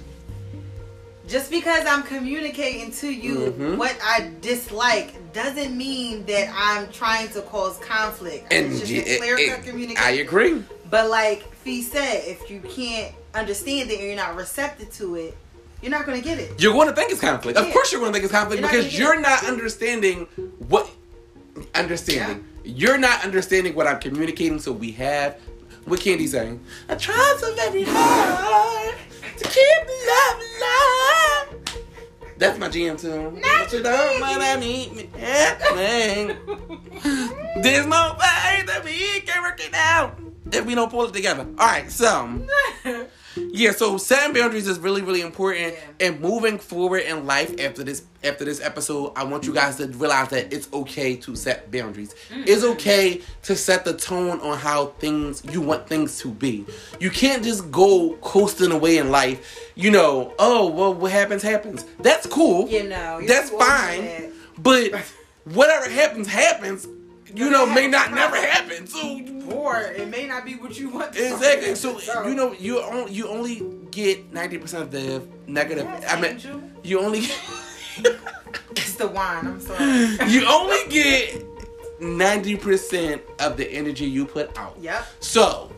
[1.28, 3.76] Just because I'm communicating to you Mhm.
[3.76, 8.50] what I dislike doesn't mean that I'm trying to cause conflict.
[8.50, 10.02] And it's just y- a clear cut communication.
[10.02, 10.64] I agree.
[10.90, 15.36] But like Fee said, if you can't understand it and you're not receptive to it,
[15.82, 16.58] you're not gonna get it.
[16.62, 17.58] You're going to think it's conflict.
[17.58, 19.20] Of course, you're going to think it's conflict You're because gonna you're it.
[19.20, 20.26] not understanding
[20.66, 20.88] what
[21.74, 22.44] understanding.
[22.68, 24.58] You're not understanding what I'm communicating.
[24.58, 25.40] So we have
[25.86, 26.62] what Candy saying.
[26.88, 28.94] I tried so very hard
[29.38, 31.84] to keep love alive.
[32.36, 33.40] That's my jam tune.
[33.42, 36.36] But you don't I meet me happening.
[37.62, 40.20] There's no way that we can work it out
[40.52, 41.46] if we don't pull it together.
[41.58, 42.38] All right, so
[43.36, 45.74] yeah, so setting boundaries is really, really important.
[45.74, 46.08] Yeah.
[46.08, 49.86] And moving forward in life after this after this episode, I want you guys to
[49.86, 52.14] realize that it's okay to set boundaries.
[52.30, 52.48] Mm.
[52.48, 56.66] It's okay to set the tone on how things you want things to be.
[56.98, 59.70] You can't just go coasting away in life.
[59.74, 61.84] You know, oh well, what happens happens.
[62.00, 62.68] That's cool.
[62.68, 64.04] You know, that's too old for fine.
[64.04, 64.32] that.
[64.58, 64.94] But
[65.44, 66.88] whatever happens happens.
[67.34, 68.86] You know, may not never happen.
[68.86, 69.20] So
[69.54, 71.12] Or it may not be what you want.
[71.12, 71.70] to Exactly.
[71.70, 71.74] be.
[71.74, 75.84] So you know, you only you only get ninety percent of the negative.
[75.84, 76.62] Yes, I mean, Angel.
[76.82, 77.20] you only
[78.72, 79.46] it's the wine.
[79.46, 79.84] I'm sorry.
[80.30, 81.44] you only get
[82.00, 84.76] ninety percent of the energy you put out.
[84.80, 85.06] Yep.
[85.20, 85.72] So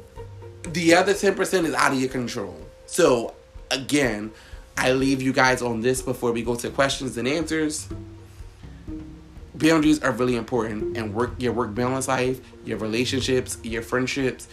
[0.64, 2.56] the other ten percent is out of your control.
[2.86, 3.34] So
[3.70, 4.30] again,
[4.76, 7.88] I leave you guys on this before we go to questions and answers.
[9.60, 14.48] Boundaries are really important and work your work balance life, your relationships, your friendships.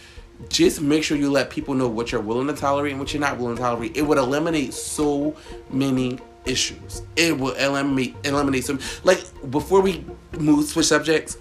[0.48, 3.20] Just make sure you let people know what you're willing to tolerate and what you're
[3.20, 3.96] not willing to tolerate.
[3.96, 5.34] It would eliminate so
[5.70, 7.02] many issues.
[7.16, 10.04] It will eliminate eliminate some like before we
[10.38, 11.38] move switch subjects,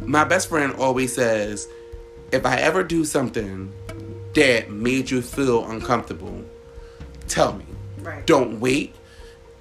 [0.00, 1.68] my best friend always says,
[2.32, 3.72] if I ever do something
[4.34, 6.44] that made you feel uncomfortable,
[7.28, 7.66] tell me.
[7.98, 8.26] Right.
[8.26, 8.94] Don't wait.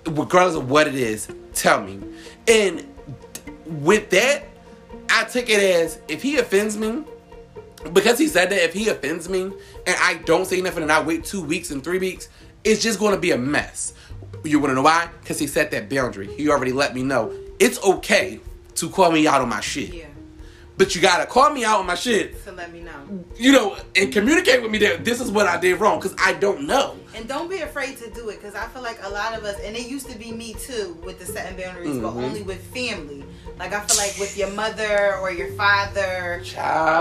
[0.05, 1.99] Regardless of what it is, tell me.
[2.47, 2.90] And
[3.71, 4.43] with that,
[5.09, 7.03] I take it as if he offends me,
[7.93, 11.01] because he said that if he offends me and I don't say nothing and I
[11.01, 12.29] wait two weeks and three weeks,
[12.63, 13.93] it's just going to be a mess.
[14.43, 15.09] You want to know why?
[15.21, 16.27] Because he set that boundary.
[16.35, 18.39] He already let me know it's okay
[18.75, 19.93] to call me out on my shit.
[19.93, 20.05] Yeah.
[20.77, 23.23] But you gotta call me out on my shit, To let me know.
[23.35, 26.33] you know, and communicate with me that this is what I did wrong because I
[26.33, 26.97] don't know.
[27.13, 29.59] And don't be afraid to do it because I feel like a lot of us,
[29.63, 32.23] and it used to be me too with the setting boundaries, but Mhm.
[32.23, 33.25] only with family.
[33.59, 36.41] Like I feel like with your mother or your father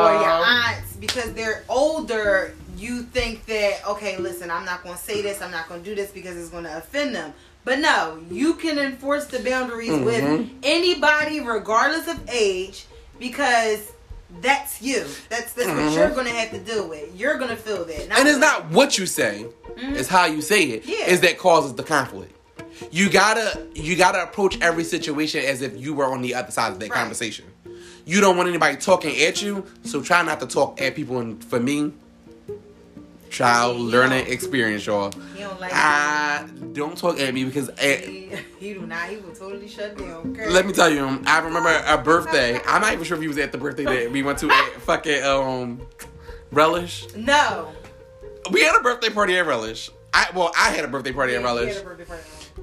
[0.01, 5.03] or your aunts, because they're older, you think that, okay, listen, I'm not going to
[5.03, 7.33] say this, I'm not going to do this because it's going to offend them.
[7.65, 10.49] But no, you can enforce the boundaries with Mhm.
[10.63, 12.87] anybody, regardless of age,
[13.19, 13.81] because
[14.41, 15.05] that's you.
[15.29, 15.95] That's that's what Mhm.
[15.95, 17.15] you're gonna have to deal with.
[17.15, 18.19] You're gonna feel that.
[18.19, 20.85] And it's not what you say, it's how you say it.
[20.85, 21.07] Yeah.
[21.07, 22.33] Is that causes the conflict.
[22.91, 26.73] You gotta you gotta approach every situation as if you were on the other side
[26.73, 26.99] of that Right.
[26.99, 27.45] conversation.
[28.07, 31.19] You don't want anybody talking at you, so try not to talk at people.
[31.19, 31.93] And for me,
[33.31, 35.13] child you learning experience, y'all.
[35.35, 35.73] He don't like.
[35.73, 39.09] I don't talk at me because he, he do not.
[39.09, 40.33] He will totally shut down.
[40.33, 40.49] Okay?
[40.51, 42.61] let me tell you, I remember a birthday.
[42.67, 44.73] I'm not even sure if he was at the birthday that we went to at
[44.83, 45.81] fucking um
[46.53, 47.07] Relish.
[47.15, 47.73] No.
[48.51, 49.91] We had a birthday party at Relish.
[50.13, 51.75] I well, I had a birthday party at Yeah, he Relish.
[51.75, 52.23] had a birthday party.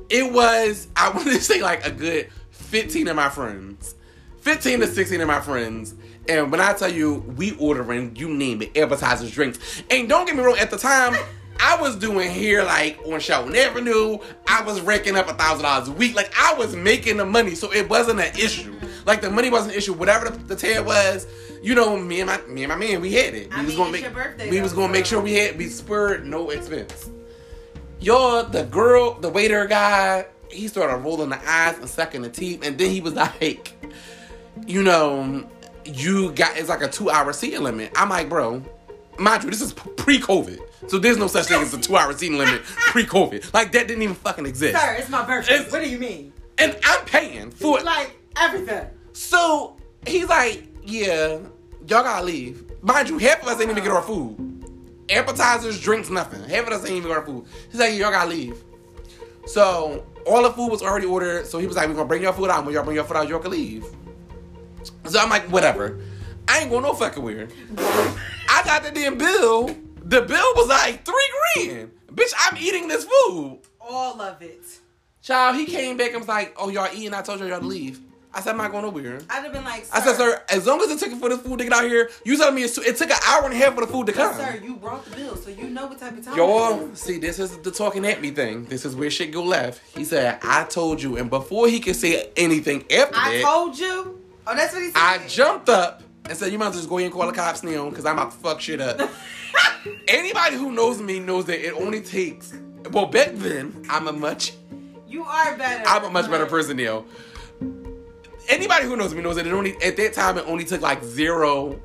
[0.10, 3.96] It was I want to say like a good 15 of my friends.
[4.42, 5.96] 15 to 16 of my friends.
[6.30, 9.60] And when I tell you we ordering, you name it, appetizers, drinks.
[9.90, 11.16] And don't get me wrong, at the time,
[11.60, 14.18] I was doing here like on Shelton Avenue.
[14.48, 16.16] I was raking up a thousand dollars a week.
[16.16, 18.80] Like I was making the money, so it wasn't an issue.
[19.06, 19.94] Like the money wasn't an issue.
[19.94, 21.28] Whatever the, the tab was,
[21.64, 23.50] you know, me and my me and my man, we had it.
[23.50, 25.34] We I was mean, gonna make your birthday, we though, was gonna make sure we
[25.34, 27.10] had we spurred no expense.
[28.00, 32.64] Y'all, the girl, the waiter guy, he started rolling the eyes and sucking the teeth,
[32.64, 33.74] and then he was like,
[34.68, 35.50] you know,
[35.88, 37.92] you got it's like a two hour seating limit.
[37.96, 38.64] I'm like, bro,
[39.18, 40.60] mind you, this is pre COVID.
[40.90, 43.54] So there's no such thing as a two hour seating limit pre COVID.
[43.54, 44.80] Like that didn't even fucking exist.
[44.80, 45.56] Sir, it's my birthday.
[45.56, 46.34] It's- what do you mean?
[46.58, 47.86] And I'm paying for it.
[47.86, 48.88] Like everything.
[49.14, 51.38] So he's like, yeah,
[51.88, 52.64] y'all gotta leave.
[52.82, 54.54] Mind you, half of us ain't even get our food.
[55.10, 56.44] Appetizers, drinks, nothing.
[56.44, 57.46] Half of us ain't even get our food.
[57.72, 58.64] He's like, y'all gotta leave.
[59.46, 61.46] So all the food was already ordered.
[61.48, 62.66] So he was like, we're gonna bring your food out.
[62.66, 63.86] When y'all bring your food out, y'all can leave.
[65.06, 66.00] So I'm like, whatever.
[66.48, 67.48] I ain't going no fucking where.
[67.78, 69.68] I got the damn bill.
[70.04, 71.92] The bill was like three grand.
[72.12, 73.60] Bitch, I'm eating this food.
[73.82, 74.64] All of it.
[75.22, 77.14] Child, he came back and was like, oh, y'all eating.
[77.14, 78.00] I told y'all to leave.
[78.34, 79.20] I said, I'm not going nowhere.
[79.30, 81.42] I'd have been like, sir, I said, sir, as long as it took for this
[81.42, 83.58] food to get out here, you telling me it's, it took an hour and a
[83.58, 84.36] half for the food to come.
[84.36, 86.38] sir, you brought the bill, so you know what type of time.
[86.38, 88.66] Y'all, see, this is the talking at me thing.
[88.66, 89.82] This is where shit go left.
[89.98, 91.18] He said, I told you.
[91.18, 94.22] And before he could say anything after I that, told you.
[94.50, 94.98] Oh, that's what he said.
[94.98, 97.34] I jumped up and said, you might as well just go ahead and call the
[97.34, 99.10] cops now because I'm about to fuck shit up.
[100.08, 102.54] Anybody who knows me knows that it only takes,
[102.92, 104.54] well, back then, I'm a much
[105.08, 105.84] You are better.
[105.86, 107.06] I'm a much better person now.
[108.48, 111.04] Anybody who knows me knows that it only at that time it only took like
[111.04, 111.82] zero.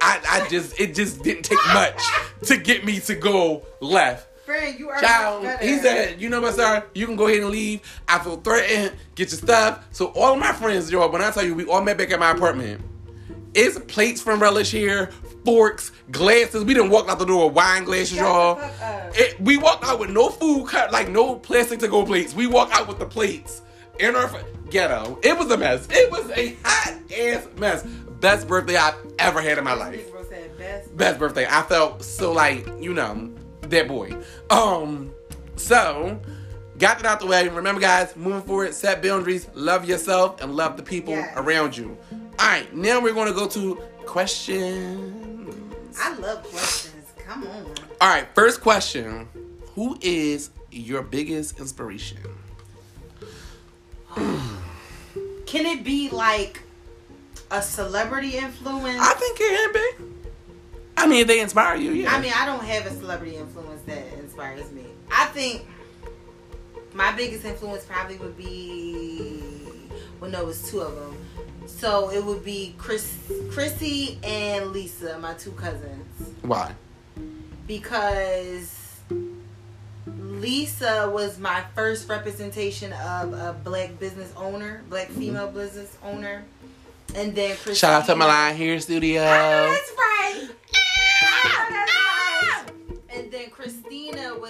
[0.00, 2.02] I, I just it just didn't take much
[2.46, 4.28] to get me to go left.
[4.44, 6.84] Friend, you are Child, he said, you know what, sir?
[6.94, 7.80] You can go ahead and leave.
[8.08, 8.96] I feel threatened.
[9.14, 9.86] Get your stuff.
[9.92, 12.18] So all of my friends, y'all, when I tell you, we all met back at
[12.18, 12.80] my apartment.
[13.54, 15.10] It's plates from Relish here,
[15.44, 16.64] forks, glasses.
[16.64, 18.56] We didn't walk out the door with wine glasses, y'all.
[18.56, 19.12] the fuck up.
[19.16, 22.34] It, we walked out with no food cut, like no plastic to go plates.
[22.34, 23.62] We walked out with the plates
[24.00, 24.28] in our
[24.70, 25.18] ghetto.
[25.22, 25.86] It was a mess.
[25.90, 27.82] It was a hot ass mess.
[28.20, 29.92] Best birthday I've ever had in my life.
[29.92, 30.96] Big bro said best.
[30.96, 31.46] Best birthday.
[31.48, 33.30] I felt so like, you know,
[33.72, 34.16] that boy.
[34.50, 35.10] Um,
[35.56, 36.20] so
[36.78, 37.48] got that out the way.
[37.48, 41.32] Remember, guys, moving forward, set boundaries, love yourself, and love the people Yes.
[41.36, 41.96] around you.
[42.38, 43.74] All right, now we're gonna go to
[44.06, 45.54] questions.
[45.98, 47.06] I love questions.
[47.18, 47.66] Come on.
[48.00, 49.28] All right, first question:
[49.74, 52.18] Who is your biggest inspiration?
[54.14, 56.62] Can it be like
[57.50, 59.00] a celebrity influence?
[59.00, 60.11] I think it can be.
[60.96, 62.14] I mean, they inspire you, yeah.
[62.14, 64.84] I mean, I don't have a celebrity influence that inspires me.
[65.10, 65.66] I think
[66.94, 69.42] my biggest influence probably would be
[70.20, 71.16] well, no, it was two of them.
[71.66, 73.16] So it would be Chris,
[73.50, 76.06] Chrissy and Lisa, my two cousins,
[76.42, 76.74] why?
[77.66, 79.00] because
[80.16, 86.44] Lisa was my first representation of a black business owner, black female business owner,
[87.14, 87.74] and then Christina.
[87.74, 89.22] Shout out to Milan Hair Studio.
[89.22, 90.11] Ah, that's right.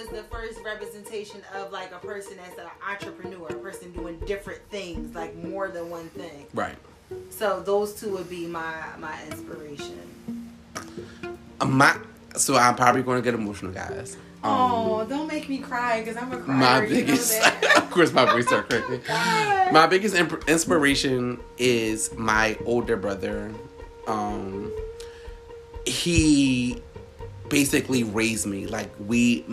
[0.03, 4.61] Was the first representation of like a person as an entrepreneur, a person doing different
[4.69, 6.45] things, like more than one thing.
[6.53, 6.75] Right.
[7.29, 10.51] So those two would be my my inspiration.
[11.59, 11.97] Uh, My
[12.35, 14.17] so I'm probably going to get emotional, guys.
[14.43, 16.57] Um, oh, don't make me cry because I'm a crier.
[16.57, 17.41] my you know biggest,
[17.77, 19.01] of course, my voice started cracking.
[19.73, 23.51] My biggest imp- inspiration is my older brother.
[24.07, 24.71] Um,
[25.85, 26.79] he
[27.49, 28.67] basically raised me.
[28.67, 29.45] Like we,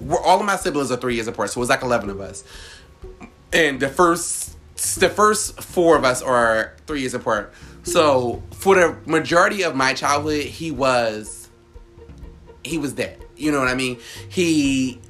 [0.00, 2.20] we're all of my siblings are three years apart, so it was like eleven of
[2.20, 2.44] us.
[3.52, 4.56] And the first,
[4.98, 7.52] the first four of us are three years apart.
[7.84, 11.48] So for the majority of my childhood, he was,
[12.64, 13.20] he was that.
[13.36, 14.00] You know what I mean?
[14.28, 15.00] He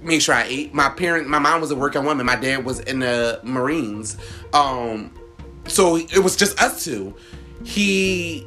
[0.00, 0.72] made sure I ate.
[0.72, 2.24] My parent, my mom was a working woman.
[2.24, 4.16] My dad was in the Marines.
[4.54, 5.12] Um,
[5.66, 7.14] so it was just us two.
[7.64, 8.46] He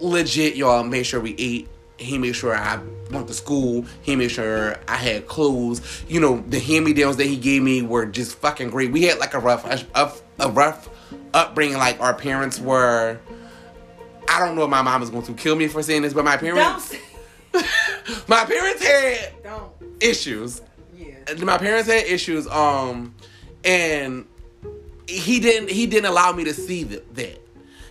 [0.00, 1.68] legit, y'all, made sure we ate.
[1.98, 2.78] He made sure I
[3.10, 3.84] went to school.
[4.02, 6.04] He made sure I had clothes.
[6.08, 8.92] You know, the hand-me-downs that he gave me were just fucking great.
[8.92, 10.88] We had like a rough, a, a rough
[11.34, 11.76] upbringing.
[11.76, 13.18] Like our parents were.
[14.28, 16.24] I don't know if my mom is going to kill me for saying this, but
[16.24, 16.94] my Don't parents,
[18.28, 19.72] my parents had don't.
[20.00, 20.60] issues
[20.96, 21.14] Yeah.
[21.42, 23.14] my parents had issues um
[23.64, 24.26] and
[25.08, 27.47] he didn't he didn't allow me to see th- that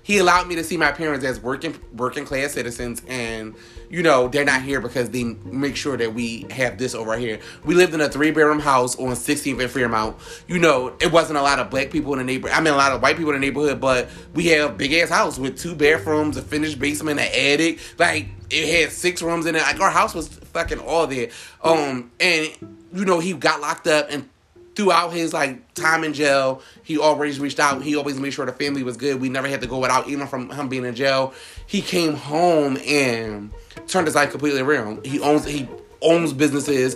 [0.08, 3.53] he allowed me to see my parents as working working class citizens and
[3.89, 7.39] you know they're not here because they make sure that we have this over here.
[7.66, 10.16] We lived in a three bedroom house on 16th and fairmount.
[10.47, 12.78] You know it wasn't a lot of black people in the neighborhood i mean a
[12.78, 15.60] lot of white people in the neighborhood but we have a big ass house with
[15.60, 17.80] two bathrooms a finished basement an attic.
[17.99, 19.62] Like it had six rooms in it.
[19.62, 21.32] Like our house was fucking all there.
[21.62, 22.49] Um and
[22.93, 24.30] you know he got locked up and
[24.78, 27.82] throughout his like time in jail, he always reached out.
[27.82, 29.19] He always made sure the family was good.
[29.19, 31.34] We never had to go without, even from him being in jail.
[31.65, 33.51] He came home and
[33.88, 35.03] turned his life completely around.
[35.03, 35.67] He owns he
[36.01, 36.95] owns businesses.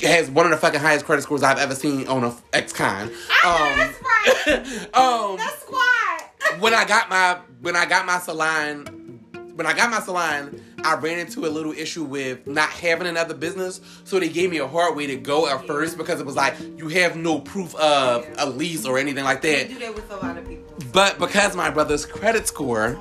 [0.00, 3.10] Has one of the fucking highest credit scores I've ever seen on a ex-con.
[3.30, 4.94] I know that's right.
[4.94, 6.20] um, That's why.
[6.60, 9.20] when I got my when I got my salon
[9.54, 13.34] when I got my salon, I ran into a little issue with not having another
[13.34, 13.80] business.
[14.04, 16.54] So they gave me a hard way to go at first because it was like
[16.76, 19.68] you have no proof of a lease or anything like They that.
[19.72, 20.72] do that with a lot of people.
[20.92, 22.98] But because my brother's credit score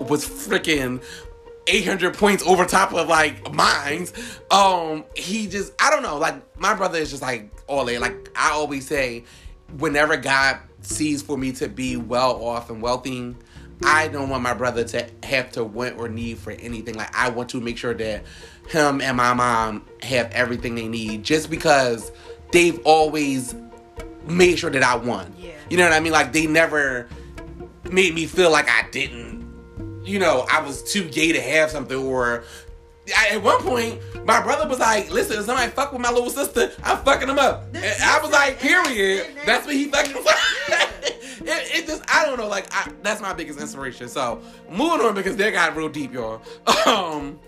[0.00, 1.02] was freaking
[1.66, 4.14] 800 points over top of like mine's
[4.50, 8.30] um he just i don't know like my brother is just like all in like
[8.34, 9.24] i always say
[9.78, 13.36] whenever god sees for me to be well off and wealthy
[13.84, 17.28] i don't want my brother to have to want or need for anything like i
[17.28, 18.24] want to make sure that
[18.68, 22.12] him and my mom have everything they need just because
[22.52, 23.54] they've always
[24.26, 25.52] made sure that i won Yeah.
[25.68, 27.08] you know what i mean like they never
[27.90, 29.44] made me feel like I didn't,
[30.04, 31.96] you know, I was too gay to have something.
[31.96, 32.44] Or
[33.16, 36.30] I, at one point, my brother was like, "Listen, if somebody fuck with my little
[36.30, 40.16] sister, I'm fucking them up." And I was like, "Period." That's what he fucking.
[40.16, 44.08] it, it just, I don't know, like I, that's my biggest inspiration.
[44.08, 44.40] So
[44.70, 46.42] moving on because they got real deep, y'all.
[46.86, 47.38] Um,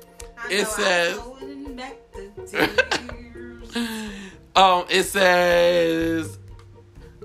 [0.51, 2.29] It says- I'm holding back the
[3.73, 3.77] tears.
[4.57, 6.39] um, it says,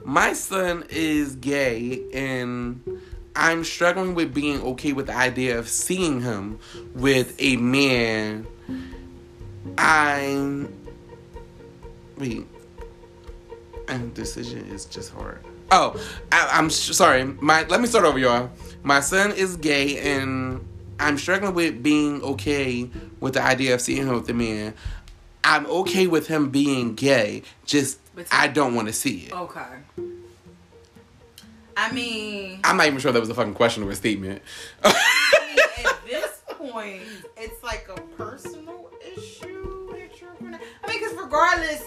[0.05, 2.81] my son is gay and
[3.37, 6.59] I'm struggling with being okay with the idea of seeing him
[6.95, 8.47] with a man.
[9.77, 10.73] I'm.
[12.17, 12.47] Wait.
[13.87, 15.45] And decision is just hard.
[15.71, 17.23] Oh, I, I'm sh- sorry.
[17.25, 18.49] My let me start over, y'all.
[18.83, 20.67] My son is gay, and
[20.99, 24.73] I'm struggling with being okay with the idea of seeing him with a man.
[25.43, 27.43] I'm okay with him being gay.
[27.65, 27.99] Just
[28.31, 29.33] I don't want to see it.
[29.33, 29.61] Okay.
[31.77, 34.41] I mean, I'm not even sure that was a fucking question or a statement.
[34.83, 37.03] I mean, at this point,
[37.37, 40.59] it's like a personal issue that you're gonna.
[40.83, 41.83] I mean, because regardless,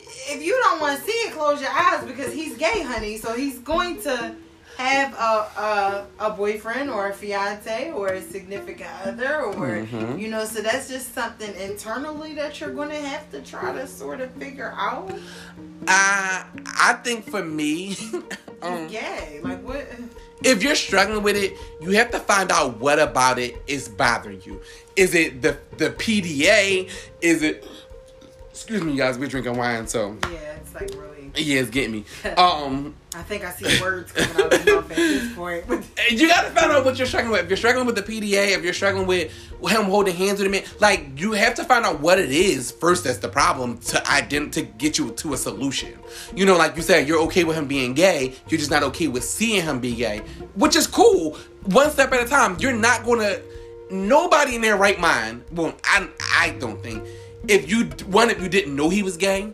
[0.00, 3.18] if you don't want to see it, close your eyes because he's gay, honey.
[3.18, 4.34] So he's going to
[4.76, 5.16] have a
[5.60, 10.18] a, a boyfriend or a fiance or a significant other or Mhm.
[10.18, 10.44] you know.
[10.44, 14.30] So that's just something internally that you're going to have to try to sort of
[14.32, 15.12] figure out.
[15.88, 17.96] I I think for me,
[18.62, 19.86] um, Gay, like what?
[20.42, 24.40] if you're struggling with it, you have to find out what about it is bothering
[24.44, 24.60] you.
[24.96, 26.88] Is it the the PDA?
[27.20, 27.66] Is it?
[28.50, 29.18] Excuse me, guys.
[29.18, 31.30] We're drinking wine, so Yeah, it's like really.
[31.34, 32.04] yeah, it's getting me.
[32.36, 35.64] Um, I think I see words coming out of his mouth at this point.
[36.10, 37.42] you gotta find out what you're struggling with.
[37.42, 39.32] If you're struggling with the PDA, if you're struggling with
[39.62, 42.70] him holding hands with a man, like you have to find out what it is
[42.70, 43.04] first.
[43.04, 45.98] That's the problem to ident- to get you to a solution.
[46.34, 48.34] You know, like you said, you're okay with him being gay.
[48.48, 50.18] You're just not okay with seeing him be gay,
[50.54, 51.36] which is cool.
[51.66, 52.56] One step at a time.
[52.60, 53.40] You're not gonna.
[53.90, 55.42] Nobody in their right mind.
[55.50, 57.04] Well, I I don't think.
[57.48, 59.52] If you one, if you didn't know he was gay,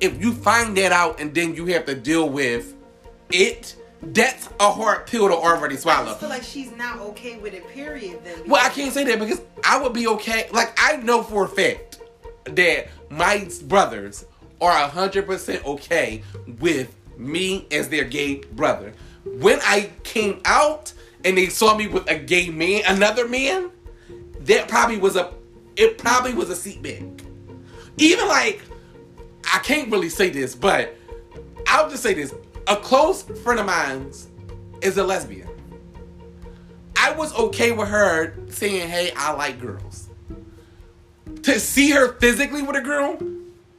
[0.00, 2.74] if you find that out and then you have to deal with
[3.32, 6.06] it, that's a hard pill to already I swallow.
[6.06, 7.66] just feel like she's not okay with it.
[7.68, 8.24] Period.
[8.24, 8.48] Then.
[8.48, 10.48] Well, I can't say that because I would be okay.
[10.52, 12.00] Like I know for a fact
[12.44, 14.24] that my brothers
[14.60, 16.22] are hundred percent okay
[16.58, 18.92] with me as their gay brother.
[19.24, 20.92] When I came out
[21.24, 23.70] and they saw me with a gay man, another man,
[24.40, 25.32] that probably was a,
[25.76, 27.02] it probably was a seat back.
[27.98, 28.60] Even like,
[29.52, 30.96] I can't really say this, but
[31.68, 32.34] I'll just say this:
[32.66, 34.28] a close friend of mine's
[34.80, 35.48] is a lesbian.
[36.96, 40.08] I was okay with her saying, "Hey, I like girls."
[41.42, 43.18] To see her physically with a girl,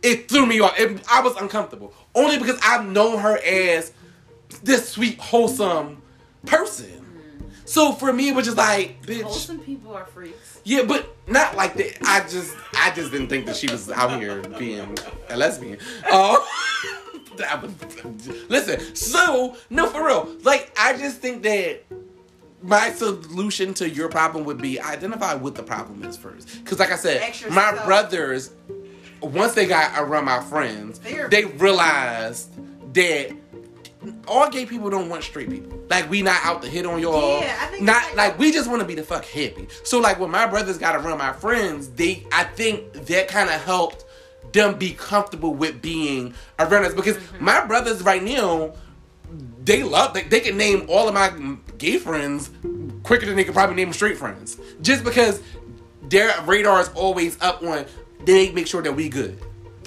[0.02, 0.78] it threw me off.
[0.78, 3.94] It, I was uncomfortable only because I've known her as
[4.64, 6.02] this sweet, wholesome
[6.46, 7.03] person.
[7.74, 9.24] So for me, it was just like, bitch.
[9.24, 10.62] Wholesome people are freaks.
[10.64, 11.98] Yeah, but not like that.
[12.06, 14.96] I just, I just didn't think that she was out here being
[15.32, 15.80] a lesbian.
[16.12, 16.48] Oh,
[17.38, 17.72] that was,
[18.48, 18.96] listen.
[18.96, 20.30] So no, for real.
[20.44, 21.82] Like, I just think that
[22.62, 26.64] my solution to your problem would be identify what the problem is first.
[26.64, 28.52] Because, like I said, my brothers,
[29.20, 32.54] once they got around my friends, they realized
[32.94, 33.36] that
[34.28, 35.80] all gay people don't want straight people.
[35.90, 37.40] Like we not out to hit on y'all.
[37.42, 39.68] Yeah, I think not like, like- we just want to be the fuck happy.
[39.84, 43.62] So like when my brothers got around my friends, they I think that kind of
[43.64, 44.06] helped
[44.52, 47.46] them be comfortable with being around us because Mm-hmm.
[47.46, 48.74] my brothers right now
[49.64, 51.32] they love they, they can name all of my
[51.78, 52.52] gay friends
[53.04, 55.42] quicker than they could probably name straight friends just because
[56.04, 57.86] their radar is always up on
[58.26, 59.40] they make sure that we good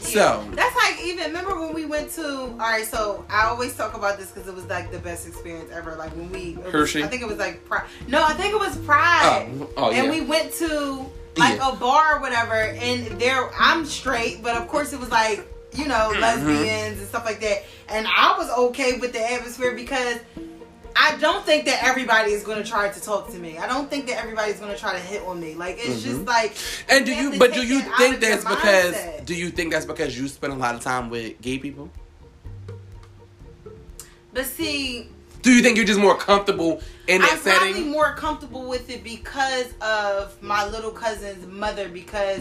[0.07, 2.85] so That's like even remember when we went to all right.
[2.85, 5.95] So I always talk about this because it was like the best experience ever.
[5.97, 7.05] Like when we was- Hershey?
[7.05, 7.85] I think it was like Pride.
[8.09, 9.49] No, I think it was Pride.
[9.61, 10.11] Oh, oh, and yeah.
[10.11, 11.05] we went to
[11.37, 11.73] like Yeah.
[11.73, 15.87] a bar or whatever, and there I'm straight, but of course it was like you
[15.87, 16.21] know Mm-hmm.
[16.23, 20.19] lesbians and stuff like that, and I was okay with the atmosphere because.
[20.99, 23.59] I don't think that everybody is going to try to talk to me.
[23.59, 25.55] I don't think that everybody's going to try to hit on me.
[25.55, 26.55] Like it's just like.
[26.55, 26.91] Mm-hmm.
[26.91, 29.25] and do you but do you that think that's because mindset.
[29.27, 31.91] do you think that's because you spend a lot of time with gay people
[34.33, 35.09] But see,
[35.43, 39.05] do you think you're just more comfortable in that I'm probably more comfortable with it
[39.05, 42.41] because of my little cousin's mother because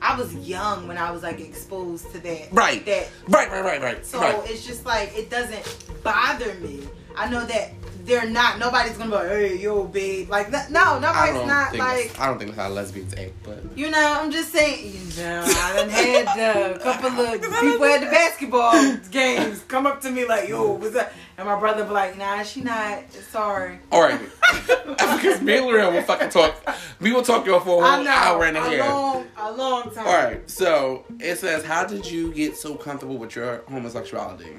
[0.00, 2.48] I was young when I was like exposed to that.
[2.52, 2.84] Right.
[2.84, 6.82] That right right right right so right it's just like it doesn't bother me.
[7.16, 7.72] I know that
[8.06, 10.30] they're not nobody's gonna be like, hey yo babe.
[10.30, 11.48] Like no, nobody's don't
[11.78, 14.92] like I don't think that's how lesbians act but you know, I'm just saying.
[14.94, 20.00] You know, I done had a couple of people at the basketball games come up
[20.02, 20.78] to me like, "Yo, mm.
[20.78, 23.10] what's that?" And my brother be like, "Nah, she not.
[23.12, 24.20] Sorry." all right
[24.86, 26.54] because me and L'Oreal will fucking talk
[27.00, 28.10] we will talk y'all for a whole know.
[28.10, 30.06] hour and a a half long, a long time.
[30.06, 34.56] All right, so it says, "How did you get so comfortable with your homosexuality?"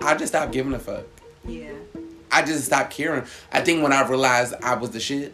[0.00, 1.04] I just stopped giving a fuck.
[1.46, 1.72] Yeah.
[2.32, 3.24] I just stopped caring.
[3.52, 5.32] I think when I realized I was the shit,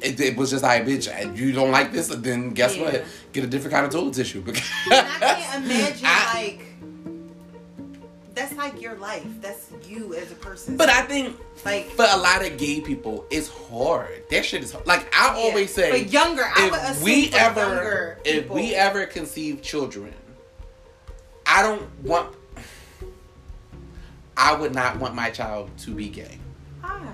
[0.00, 2.82] it, it was just like, bitch, you don't like this, then guess Yeah.
[2.84, 3.04] what?
[3.32, 4.42] Get a different kind of toilet tissue.
[4.46, 4.56] And
[4.90, 6.60] I can't imagine I- like
[8.34, 9.24] that's like your life.
[9.40, 10.76] That's you as a person.
[10.76, 14.24] But I think like for a lot of gay people, it's hard.
[14.28, 14.86] That shit is hard.
[14.88, 15.42] Like I yeah.
[15.44, 20.12] always say, for younger, I would if assume we ever if we ever conceive children
[21.46, 22.34] i don't want
[24.36, 26.38] i would not want my child to be gay
[26.82, 27.12] Hi.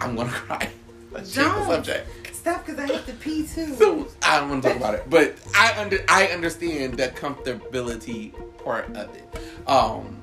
[0.00, 0.70] i'm gonna cry
[1.16, 2.36] Let's change the subject.
[2.36, 3.74] Stop, because I have to pee too.
[3.76, 8.34] So I don't want to talk about it, but I under I understand the comfortability
[8.62, 9.24] part of it.
[9.66, 10.20] Um,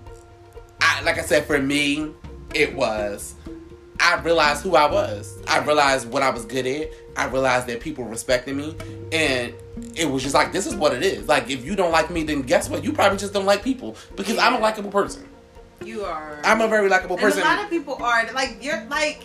[0.80, 2.12] I like I said for me,
[2.54, 3.34] it was
[4.00, 5.42] I realized who I was.
[5.48, 6.90] I realized what I was good at.
[7.18, 8.76] I realized that people respected me,
[9.12, 9.52] and
[9.96, 11.28] it was just like this is what it is.
[11.28, 12.84] Like if you don't like me, then guess what?
[12.84, 15.28] You probably just don't like people because I'm a likable person.
[15.86, 16.40] You are.
[16.44, 17.42] I'm a very likable and person.
[17.42, 19.24] a lot of people are like you're like.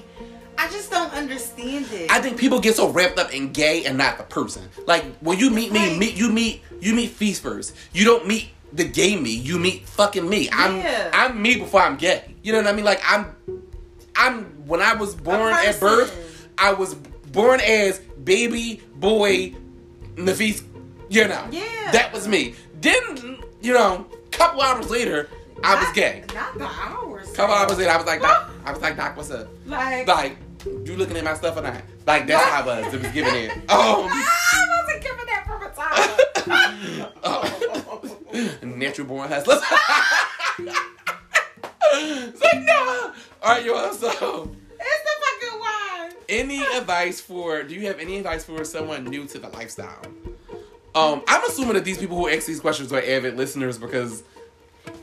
[0.61, 2.11] I just don't understand it.
[2.11, 4.69] I think people get so wrapped up in gay and not the person.
[4.89, 5.97] Like when you meet me, Right.
[5.99, 7.77] meet you meet you meet feast first.
[7.93, 9.31] You don't meet the gay me.
[9.31, 10.49] You meet fucking me.
[10.53, 11.11] I'm Yeah.
[11.15, 12.35] I'm me before I'm gay.
[12.43, 12.85] You know what I mean?
[12.85, 13.37] Like I'm
[14.17, 19.55] I'm when I was born at birth, I was born as baby boy
[20.17, 20.65] Nafis.
[21.09, 21.93] You know, Yeah.
[21.93, 22.57] that was me.
[22.81, 25.29] Then you know, couple hours later,
[25.65, 26.25] I was gay.
[26.35, 27.27] Not the hours.
[27.27, 29.49] Come Couple hours later, I was like, Doc, I was like, Doc, what's up?
[29.67, 31.83] Like, Like, you looking at my stuff or not?
[32.07, 32.95] Like, that's how I was.
[32.95, 33.53] It was giving it.
[33.69, 34.09] Oh.
[34.11, 37.13] I wasn't giving that from a time.
[37.25, 38.57] oh.
[38.63, 39.63] Natural born hustlers.
[41.93, 43.13] it's like, no.
[43.43, 43.93] All right, y'all.
[43.93, 44.51] So,
[44.81, 45.15] it's the
[45.51, 46.13] fucking wine.
[46.29, 50.03] any advice for, do you have any advice for someone new to the lifestyle?
[50.95, 54.23] Um, I'm assuming that these people who ask these questions are avid listeners because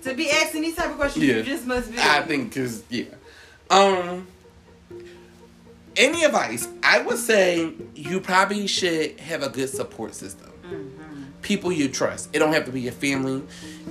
[0.04, 1.38] To be asking these type of questions, Yeah.
[1.38, 1.98] you just must be.
[2.00, 3.06] I think because yeah.
[3.70, 4.28] Um.
[5.98, 6.68] Any advice?
[6.84, 10.52] I would say you probably should have a good support system.
[11.42, 12.30] People you trust.
[12.34, 13.42] It don't have to be your family.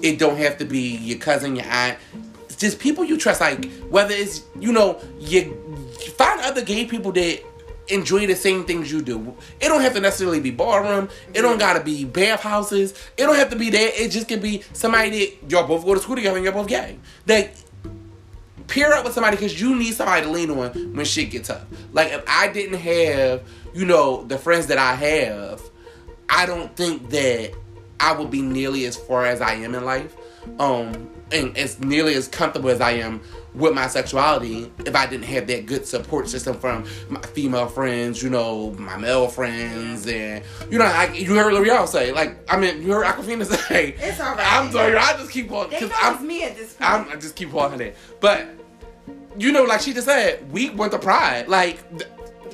[0.03, 1.99] It don't have to be your cousin, your aunt.
[2.45, 3.41] It's just people you trust.
[3.41, 5.57] Like whether it's you know you
[6.19, 7.41] find other gay people that
[7.89, 9.37] enjoy the same things you do.
[9.61, 11.09] It don't have to necessarily be ballroom.
[11.33, 12.93] It don't gotta be bathhouses.
[13.17, 14.03] It don't have to be that.
[14.03, 16.69] It just can be somebody that y'all both go to school together and you're both
[16.69, 16.99] gay.
[17.27, 17.51] That
[18.67, 21.65] pair up with somebody because you need somebody to lean on when shit gets tough.
[21.93, 23.43] Like if I didn't have,
[23.75, 25.63] you know, the friends that I have,
[26.29, 27.53] I don't think that
[28.01, 30.17] I would be nearly as far as I am in life,
[30.59, 33.21] um, and as nearly as comfortable as I am
[33.55, 38.23] with my sexuality if I didn't have that good support system from my female friends,
[38.23, 42.59] you know, my male friends, and you know, like you heard L'Oreal say, like I
[42.59, 44.53] mean, you heard Aquafina say, It's all right.
[44.53, 46.91] I'm sorry, I just keep on know because I'm me at this point.
[46.91, 47.97] I'm, I just keep walking it.
[48.21, 48.47] But
[49.39, 51.49] you know, like she just said, we went to Pride.
[51.49, 51.79] Like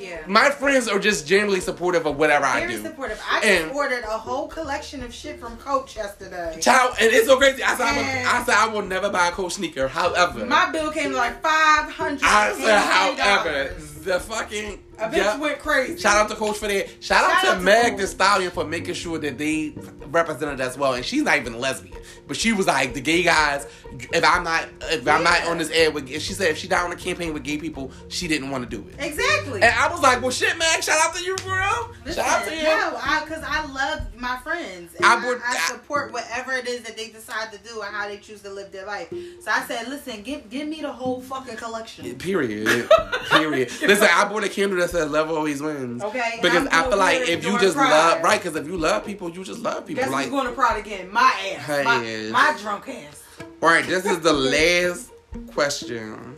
[0.01, 0.23] yeah.
[0.27, 2.81] my friends are just generally supportive of whatever I Very do.
[2.83, 3.21] supportive.
[3.29, 6.57] I just ordered a whole collection of shit from Coach yesterday.
[6.59, 7.63] Child, and it's so crazy.
[7.63, 9.87] I said, I, And- will, I said I will never buy a Coach sneaker.
[9.87, 12.21] However, My bill came like five hundred.
[12.23, 13.73] I said, however,
[14.03, 14.79] the fucking
[15.09, 15.37] bitch yeah.
[15.37, 15.97] went crazy.
[15.99, 17.03] Shout out to Coach for that.
[17.03, 19.73] Shout, out Shout to out to Meg the Stallion for making sure that they
[20.07, 20.93] represented us well.
[20.93, 21.97] And she's not even a lesbian,
[22.27, 23.67] but she was like the gay guys.
[24.13, 26.67] If I'm not, if I'm not on this ad with, if she said if she
[26.67, 28.95] not on a campaign with gay people, she didn't want to do it.
[28.99, 29.61] Exactly.
[29.61, 30.83] And I was like, well, shit, Meg.
[30.83, 31.89] Shout out to you, bro.
[32.05, 32.63] Listen, Shout out to you.
[32.63, 32.91] No,
[33.25, 34.95] because I, love my friends.
[34.95, 37.81] And I I, would- I, I- support whatever it is that they decide to do
[37.81, 39.09] and how they choose to live their life.
[39.09, 42.15] So I said, listen, give give me the whole fucking collection.
[42.15, 42.89] Period.
[43.31, 43.71] Period.
[43.81, 47.27] Listen, I bought a candle that says "Love always wins." Okay, Because I feel like
[47.27, 47.89] if you just Pride.
[47.89, 48.41] love, right?
[48.41, 50.03] Because if you love people, you just love people.
[50.03, 51.11] Guess like, who's going to Pride again?
[51.11, 51.65] My ass.
[51.65, 53.23] Hey, my, my drunk ass.
[53.61, 55.11] all right, this is the last
[55.53, 56.35] question,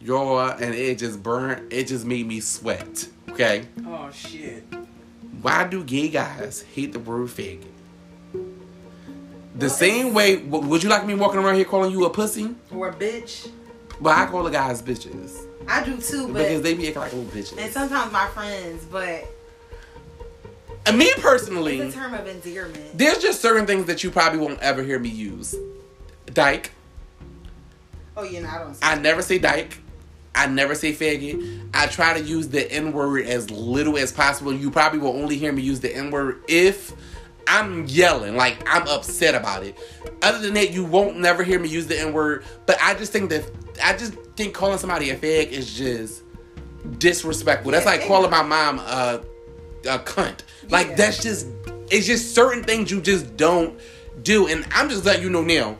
[0.00, 1.72] y'all, and it just burned.
[1.72, 3.08] It just made me sweat.
[3.30, 4.62] Okay, Oh shit.
[5.40, 7.64] why do gay guys hate the word faggot?
[9.54, 12.54] The same way, would you like me walking around here calling you a pussy?
[12.74, 13.50] Or a bitch.
[14.00, 17.12] But I call the guys bitches I do too, but because they be acting like
[17.12, 17.58] little bitches.
[17.58, 19.26] and sometimes my friends, but
[20.86, 22.98] and me it's personally, a term of endearment.
[22.98, 25.54] there's just certain things that you probably won't ever hear me use.
[26.26, 26.72] Dyke.
[28.16, 28.78] Oh yeah, no, I don't.
[28.82, 29.78] I never say dyke.
[30.34, 31.68] I never say faggot.
[31.74, 34.52] I try to use the N word as little as possible.
[34.52, 36.92] You probably will only hear me use the N word if
[37.46, 39.76] I'm yelling, like I'm upset about it.
[40.22, 42.44] Other than that, you won't never hear me use the N word.
[42.66, 43.44] But I just think that
[43.82, 46.22] I just think calling somebody a fag is just
[46.98, 47.72] disrespectful.
[47.72, 49.22] That's Yeah, like calling my mom a
[49.86, 50.40] a cunt.
[50.68, 50.94] Like Yeah.
[50.96, 51.46] that's just
[51.90, 53.78] it's just certain things you just don't
[54.22, 54.46] do.
[54.48, 55.76] And I'm just letting you know now.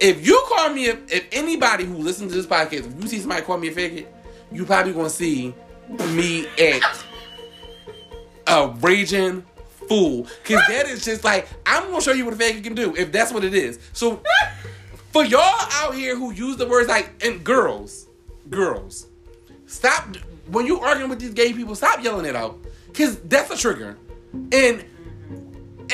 [0.00, 3.20] If you call me, a, if anybody who listens to this podcast, if you see
[3.20, 4.06] somebody call me a faggot,
[4.50, 5.54] you probably gonna see
[6.10, 7.04] me act
[8.46, 9.44] a raging
[9.88, 10.24] fool.
[10.44, 13.12] Cause that is just like I'm gonna show you what a faggot can do if
[13.12, 13.78] that's what it is.
[13.92, 14.20] So
[15.12, 18.08] for y'all out here who use the words like and girls,
[18.48, 19.06] girls,
[19.66, 20.16] stop
[20.48, 21.74] when you arguing with these gay people.
[21.74, 22.58] Stop yelling it out,
[22.94, 23.96] cause that's a trigger.
[24.32, 24.84] And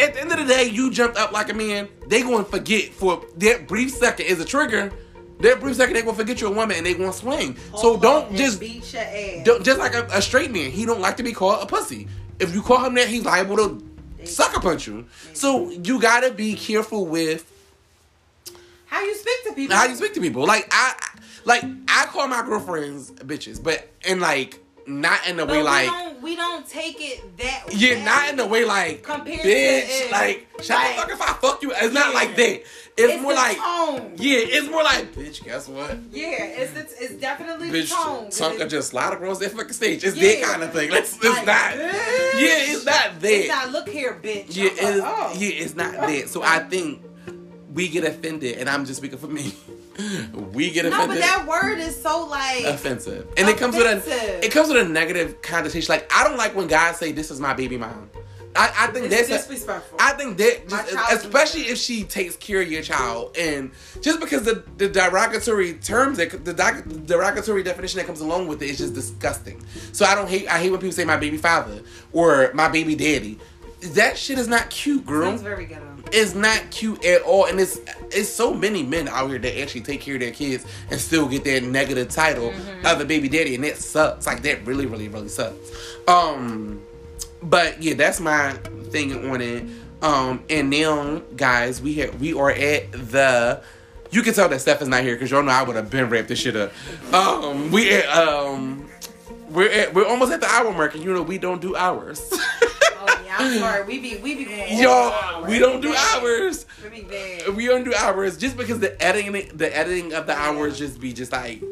[0.01, 1.89] at the end of the day, you jumped up like a man.
[2.07, 4.93] They going to forget for that brief second is a trigger.
[5.41, 7.57] That brief second they gonna forget you're a woman and they gonna swing.
[7.77, 9.45] so don't just beat your ass.
[9.45, 12.09] don't, just like a, a straight man, he don't like to be called a pussy.
[12.41, 15.07] If you call him that, he's liable to sucker punch you.
[15.35, 17.53] So you gotta be careful with
[18.89, 19.77] How you speak to people?
[19.77, 20.47] how you speak to people.
[20.47, 20.95] Like I,
[21.45, 25.65] like I call my girlfriends bitches, but in like not in the But way we
[25.65, 28.05] like don't we don't take it that yeah, way.
[28.05, 31.21] not in the way like Compared to bitch, it, like shut like- the fuck if
[31.23, 31.73] I fuck you.
[31.77, 32.63] It's not like that.
[33.01, 34.13] It's, It's more like tone.
[34.17, 35.45] yeah, it's more like bitch.
[35.45, 35.97] Guess what?
[36.11, 38.27] Yeah, it's it's, it's definitely Bitch, the tone.
[38.29, 40.03] Tonka It's- just slide across that fucking stage.
[40.03, 40.41] It's Yeah.
[40.41, 40.91] that kind of thing.
[40.93, 41.73] It's, it's Like, not.
[41.75, 41.93] bitch.
[42.41, 43.31] Yeah, it's not that.
[43.31, 44.57] It's not look here, bitch.
[44.57, 45.35] Yeah, like, oh, oh.
[45.39, 46.29] yeah, it's not oh, that.
[46.31, 46.47] So oh.
[46.47, 47.03] I think
[47.79, 49.55] we get offended, and I'm just speaking for me.
[50.53, 50.99] we get offended.
[50.99, 54.67] No, but that word is so like offensive, and it comes with a it comes
[54.67, 55.89] with a negative connotation.
[55.89, 58.11] Like I don't like when guys say, "This is my baby mom."
[58.57, 59.97] I, I think it's that's disrespectful.
[60.01, 63.71] I think that, just, especially if she takes care of your child, and
[64.01, 68.61] just because the, the derogatory terms, that the doc, derogatory definition that comes along with
[68.61, 69.65] it is just disgusting.
[69.93, 70.49] So I don't hate.
[70.49, 71.81] I hate when people say my baby father
[72.13, 73.39] or my baby daddy.
[73.81, 75.31] That shit is not cute, girl.
[75.31, 75.98] Sounds very ghetto.
[76.13, 77.81] It's not cute at all, and it's
[78.11, 81.29] it's so many men out here that actually take care of their kids and still
[81.29, 82.53] get that negative title
[82.85, 84.27] of a baby daddy, and that sucks.
[84.27, 85.57] Like that really, really, really sucks.
[86.07, 86.83] Um,
[87.43, 88.53] but yeah, that's my
[88.91, 89.65] thing on it.
[90.03, 93.63] Um, and now, guys, we have we are at the.
[94.11, 96.09] You can tell that Steph is not here because y'all know I would have been
[96.09, 96.73] wrapped this shit up.
[97.13, 98.89] Um, we at um,
[99.51, 102.33] we're at, we're almost at the hour mark, and you know we don't do hours.
[103.01, 103.85] Oh yeah, I'm sorry.
[103.85, 106.67] We be we be Y'all, we don't do hours.
[106.83, 107.07] We.
[107.55, 111.13] We don't do hours just because the editing, the editing of the hours just be
[111.13, 111.63] just like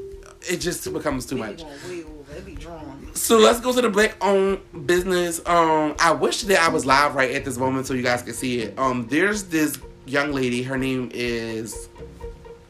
[0.48, 1.58] it just becomes too much.
[1.58, 2.36] going way over.
[2.36, 3.10] It be drawn.
[3.14, 5.40] So let's go to the black owned business.
[5.46, 8.34] Um, I wish that I was live right at this moment so you guys could
[8.34, 8.78] see it.
[8.78, 10.62] Um, there's this young lady.
[10.62, 11.88] Her name is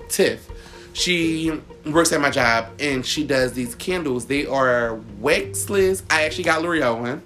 [0.08, 0.48] Tiff.
[0.92, 4.26] She works at my job and she does these candles.
[4.26, 6.02] They are waxless.
[6.08, 7.22] I actually got L'Oreal one.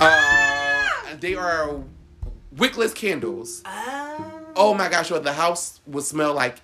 [0.00, 0.86] Uh,
[1.20, 1.80] they are
[2.56, 3.62] wickless candles.
[3.64, 6.56] Um, Oh my gosh, yo, the house would smell like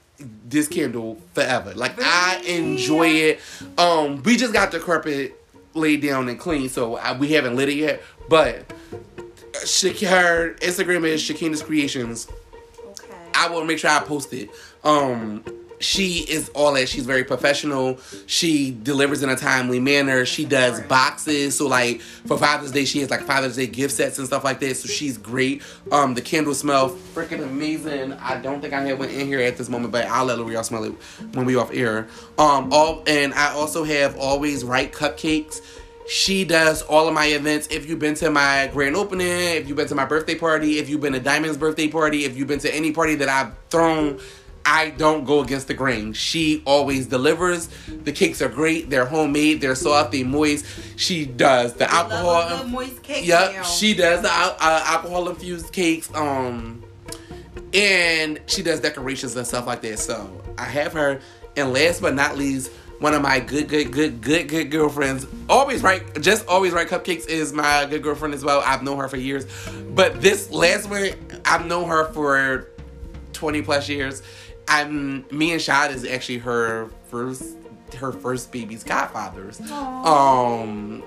[0.49, 1.74] this candle forever.
[1.74, 3.41] Like I enjoy it.
[3.78, 5.35] Um, we just got the carpet
[5.74, 8.03] laid down and clean, so I, we haven't lit it yet.
[8.28, 12.28] But her Instagram is Shakina's Creations.
[12.87, 13.12] okay.
[13.35, 14.51] I will make sure I post it.
[14.85, 15.43] Um,
[15.81, 16.89] she is all that.
[16.89, 17.99] She's very professional.
[18.26, 20.26] She delivers in a timely manner.
[20.26, 21.57] She does boxes.
[21.57, 24.61] So like for Father's Day, she has like Father's Day gift sets and stuff like
[24.61, 24.76] that.
[24.76, 25.62] So she's great.
[25.91, 28.12] Um, the candle smell freaking amazing.
[28.12, 30.64] I don't think I have one in here at this moment, but I'll let L'Oreal
[30.64, 30.93] smell it
[31.33, 32.09] when we off air.
[32.39, 35.62] Um, all and I also have always right cupcakes.
[36.11, 37.68] She does all of my events.
[37.68, 40.89] If you've been to my grand opening, if you've been to my birthday party, if
[40.89, 44.18] you've been to Diamond's birthday party, if you've been to any party that I've thrown,
[44.65, 46.13] I don't go against the grain.
[46.13, 47.69] She always delivers.
[47.89, 48.91] The cakes are great.
[48.91, 49.61] They're homemade.
[49.61, 50.13] They're soft.
[50.13, 50.65] They're moist.
[50.97, 52.27] She does the alcohol.
[52.27, 53.27] Love a good moist cake.
[53.27, 53.63] Yep, now.
[53.63, 56.13] she does the uh, alcohol infused cakes.
[56.15, 56.85] Um,
[57.73, 59.99] and she does decorations and stuff like that.
[59.99, 61.21] So I have her.
[61.57, 65.27] And last but not least, one of my good, good, good, good, good girlfriends.
[65.49, 66.87] Always right, just always right.
[66.87, 68.63] Cupcakes is my good girlfriend as well.
[68.65, 69.47] I've known her for years.
[69.95, 71.11] But this last one,
[71.45, 72.69] I've known her for
[73.33, 74.23] twenty plus years.
[74.71, 77.57] I'm me and Shad is actually her first,
[77.97, 79.61] her first baby's godfathers.
[79.71, 81.03] Um.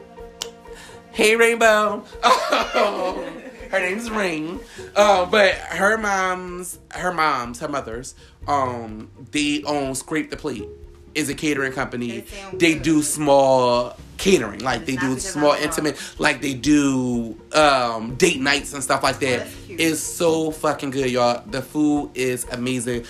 [1.13, 2.03] Hey Rainbow.
[2.23, 4.59] her name's Rain.
[4.95, 8.15] Uh, but her mom's her mom's, her mother's,
[8.47, 10.67] um, they own Scrape the Plate.
[11.15, 12.25] Is a catering company.
[12.53, 14.61] They do small catering.
[14.61, 19.47] Like they do small intimate like they do um date nights and stuff like that.
[19.69, 21.43] It's so fucking good, y'all.
[21.45, 23.05] The food is amazing.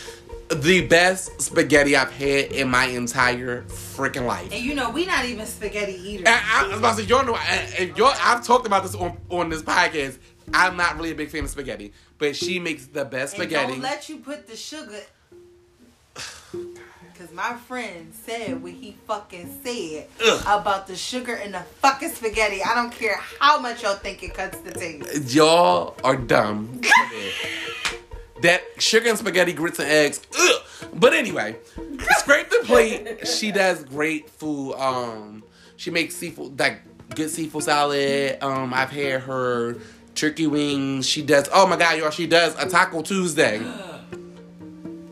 [0.53, 4.51] The best spaghetti I've had in my entire freaking life.
[4.51, 6.25] And you know, we not even spaghetti eaters.
[6.27, 8.95] And I, I was about to say, y'all know, and y'all, I've talked about this
[8.95, 10.17] on, on this podcast.
[10.53, 13.73] I'm not really a big fan of spaghetti, but she makes the best And spaghetti.
[13.73, 14.99] don't let you put the sugar.
[17.17, 20.41] Cause my friend said what he fucking said Ugh.
[20.47, 22.61] about the sugar in the fucking spaghetti.
[22.63, 25.33] I don't care how much y'all think it cuts the taste.
[25.33, 26.81] y'all are dumb.
[28.43, 30.21] that sugar and spaghetti, grits and eggs.
[30.39, 30.61] Ugh.
[30.93, 31.55] But anyway,
[32.19, 33.27] scrape the plate.
[33.27, 34.75] She does great food.
[34.75, 35.43] Um,
[35.75, 36.81] she makes seafood like
[37.15, 38.37] good seafood salad.
[38.41, 39.77] Um, I've had her
[40.15, 41.07] turkey wings.
[41.09, 41.49] She does.
[41.53, 42.11] Oh my god, y'all!
[42.11, 43.59] She does a Taco Tuesday.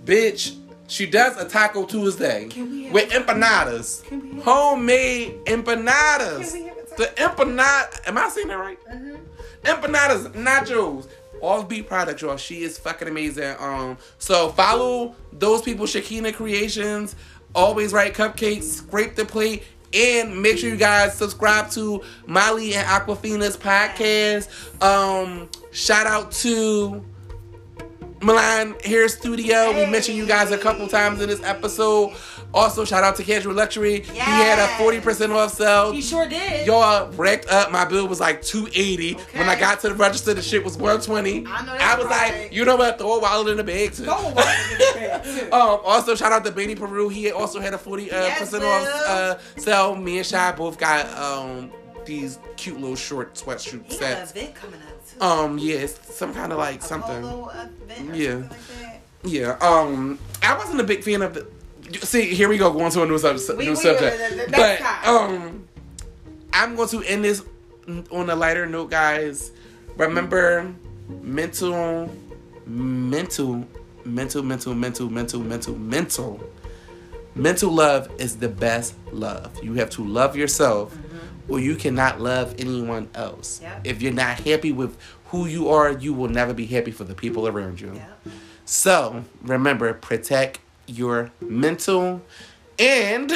[0.05, 0.57] Bitch,
[0.87, 6.51] she does a Taco Tuesday Can we have- with empanadas, Can we have- homemade empanadas.
[6.51, 8.07] Can we have a The empanada.
[8.07, 8.77] Am I saying that right?
[8.91, 9.15] Mm-hmm.
[9.63, 11.07] Empanadas, nachos,
[11.41, 12.37] Offbeat Products, y'all.
[12.37, 13.55] She is fucking amazing.
[13.59, 17.15] Um, so follow those people, Shakina Creations,
[17.55, 19.63] Always Right Cupcakes, Scrape the Plate,
[19.93, 24.47] and make sure you guys subscribe to Molly and Aquafina's podcast.
[24.81, 27.03] Um, shout out to
[28.21, 29.73] Milan Hair Studio.
[29.73, 32.13] We mentioned you guys a couple times in this episode.
[32.53, 34.01] Also, shout out to Casual Luxury.
[34.01, 35.91] He had a 40% off sale.
[35.93, 36.67] He sure did.
[36.67, 37.71] Y'all racked up.
[37.71, 39.13] My bill was like 280.
[39.37, 41.45] When I got to the register, the shit was 120.
[41.47, 42.41] I know I was right.
[42.43, 42.97] like, you know what?
[42.97, 44.05] Throw a wallet in the bag too.
[44.05, 45.51] Go on, walk in the bed, too.
[45.53, 47.07] Um, also shout out to Benny Peru.
[47.09, 48.63] He also had a 40 uh, Yes, off
[49.07, 49.95] uh, sale.
[49.95, 51.71] Me and Shy both got um
[52.05, 54.31] these cute little short sweatshirt He got sets.
[54.31, 55.21] event coming up too.
[55.23, 57.21] Um, yeah, it's some kind of like A something.
[57.21, 58.29] polo event or Yeah.
[58.49, 59.01] something like.
[59.23, 59.57] Yeah.
[59.61, 61.47] Um, I wasn't a big fan of the.
[61.99, 64.17] See, here we go going to a new, sub- We- new we- subject.
[64.29, 65.15] the- the- but time.
[65.15, 65.63] um,
[66.53, 67.43] I'm going to end this
[68.11, 69.51] on a lighter note, guys.
[69.97, 70.71] Remember,
[71.21, 72.09] mental,
[72.65, 73.65] mental,
[74.05, 76.39] mental, mental, mental, mental, mental, mental.
[77.35, 79.51] Mental love is the best love.
[79.63, 80.95] You have to love yourself,
[81.47, 83.59] or you cannot love anyone else.
[83.61, 83.81] Yep.
[83.85, 87.15] If you're not happy with who you are, you will never be happy for the
[87.15, 87.93] people around you.
[87.95, 88.31] Yeah.
[88.65, 90.59] So remember, protect
[90.91, 92.21] your mental.
[92.77, 93.31] And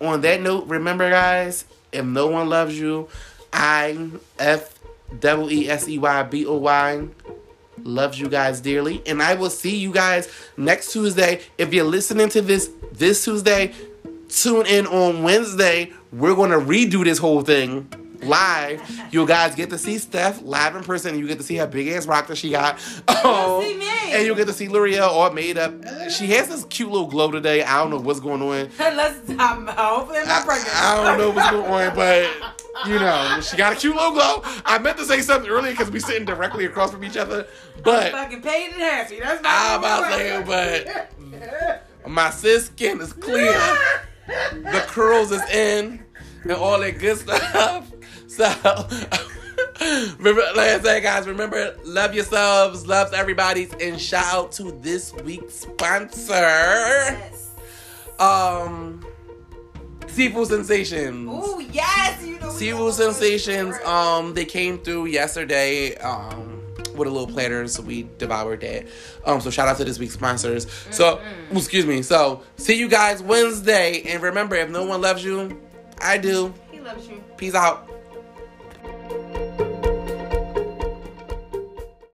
[0.00, 3.08] on that note, remember, guys, if no one loves you,
[3.52, 4.78] I F
[5.20, 7.08] double E S E Y B O Y
[7.82, 11.42] loves you guys dearly, and I will see you guys next Tuesday.
[11.58, 13.72] If you're listening to this this Tuesday,
[14.28, 15.92] tune in on Wednesday.
[16.12, 17.88] We're gonna redo this whole thing
[18.24, 18.82] live.
[19.12, 21.18] You guys get to see Steph live in person.
[21.18, 22.78] You get to see her big ass rock that she got.
[23.24, 23.88] Um, me.
[24.12, 25.72] And you get to see L'Oreal all made up.
[26.10, 27.62] She has this cute little glow today.
[27.62, 28.68] I don't know what's going on.
[28.78, 30.76] Let's about hopefully I'm not I, pregnant.
[30.76, 32.30] I don't know what's going on, but
[32.86, 34.42] you know, she got a cute little glow.
[34.64, 37.46] I meant to say something earlier because we're sitting directly across from each other,
[37.82, 39.20] but fucking paid and happy.
[39.20, 41.12] That's I'm about but
[42.06, 43.58] my sis skin is clear.
[44.26, 46.04] The curls is in
[46.42, 47.90] and all that good stuff.
[48.36, 48.44] So
[50.18, 55.12] remember like I said guys, remember love yourselves, loves everybody's and shout out to this
[55.24, 56.32] week's sponsor.
[56.32, 57.50] Yes.
[58.18, 59.04] Um
[60.08, 61.28] Seafood Sensations.
[61.30, 62.50] Oh yes, you know.
[62.50, 66.60] Seafood Sensations, um, they came through yesterday, um,
[66.94, 68.86] with a little platter, so we devoured that.
[69.24, 70.70] Um, so shout out to this week's sponsors.
[70.92, 71.56] So, Mm-hmm.
[71.56, 72.02] excuse me.
[72.02, 75.60] So, see you guys Wednesday, and remember, if no one loves you,
[76.00, 76.54] I do.
[76.70, 77.24] He loves you.
[77.36, 77.90] Peace out.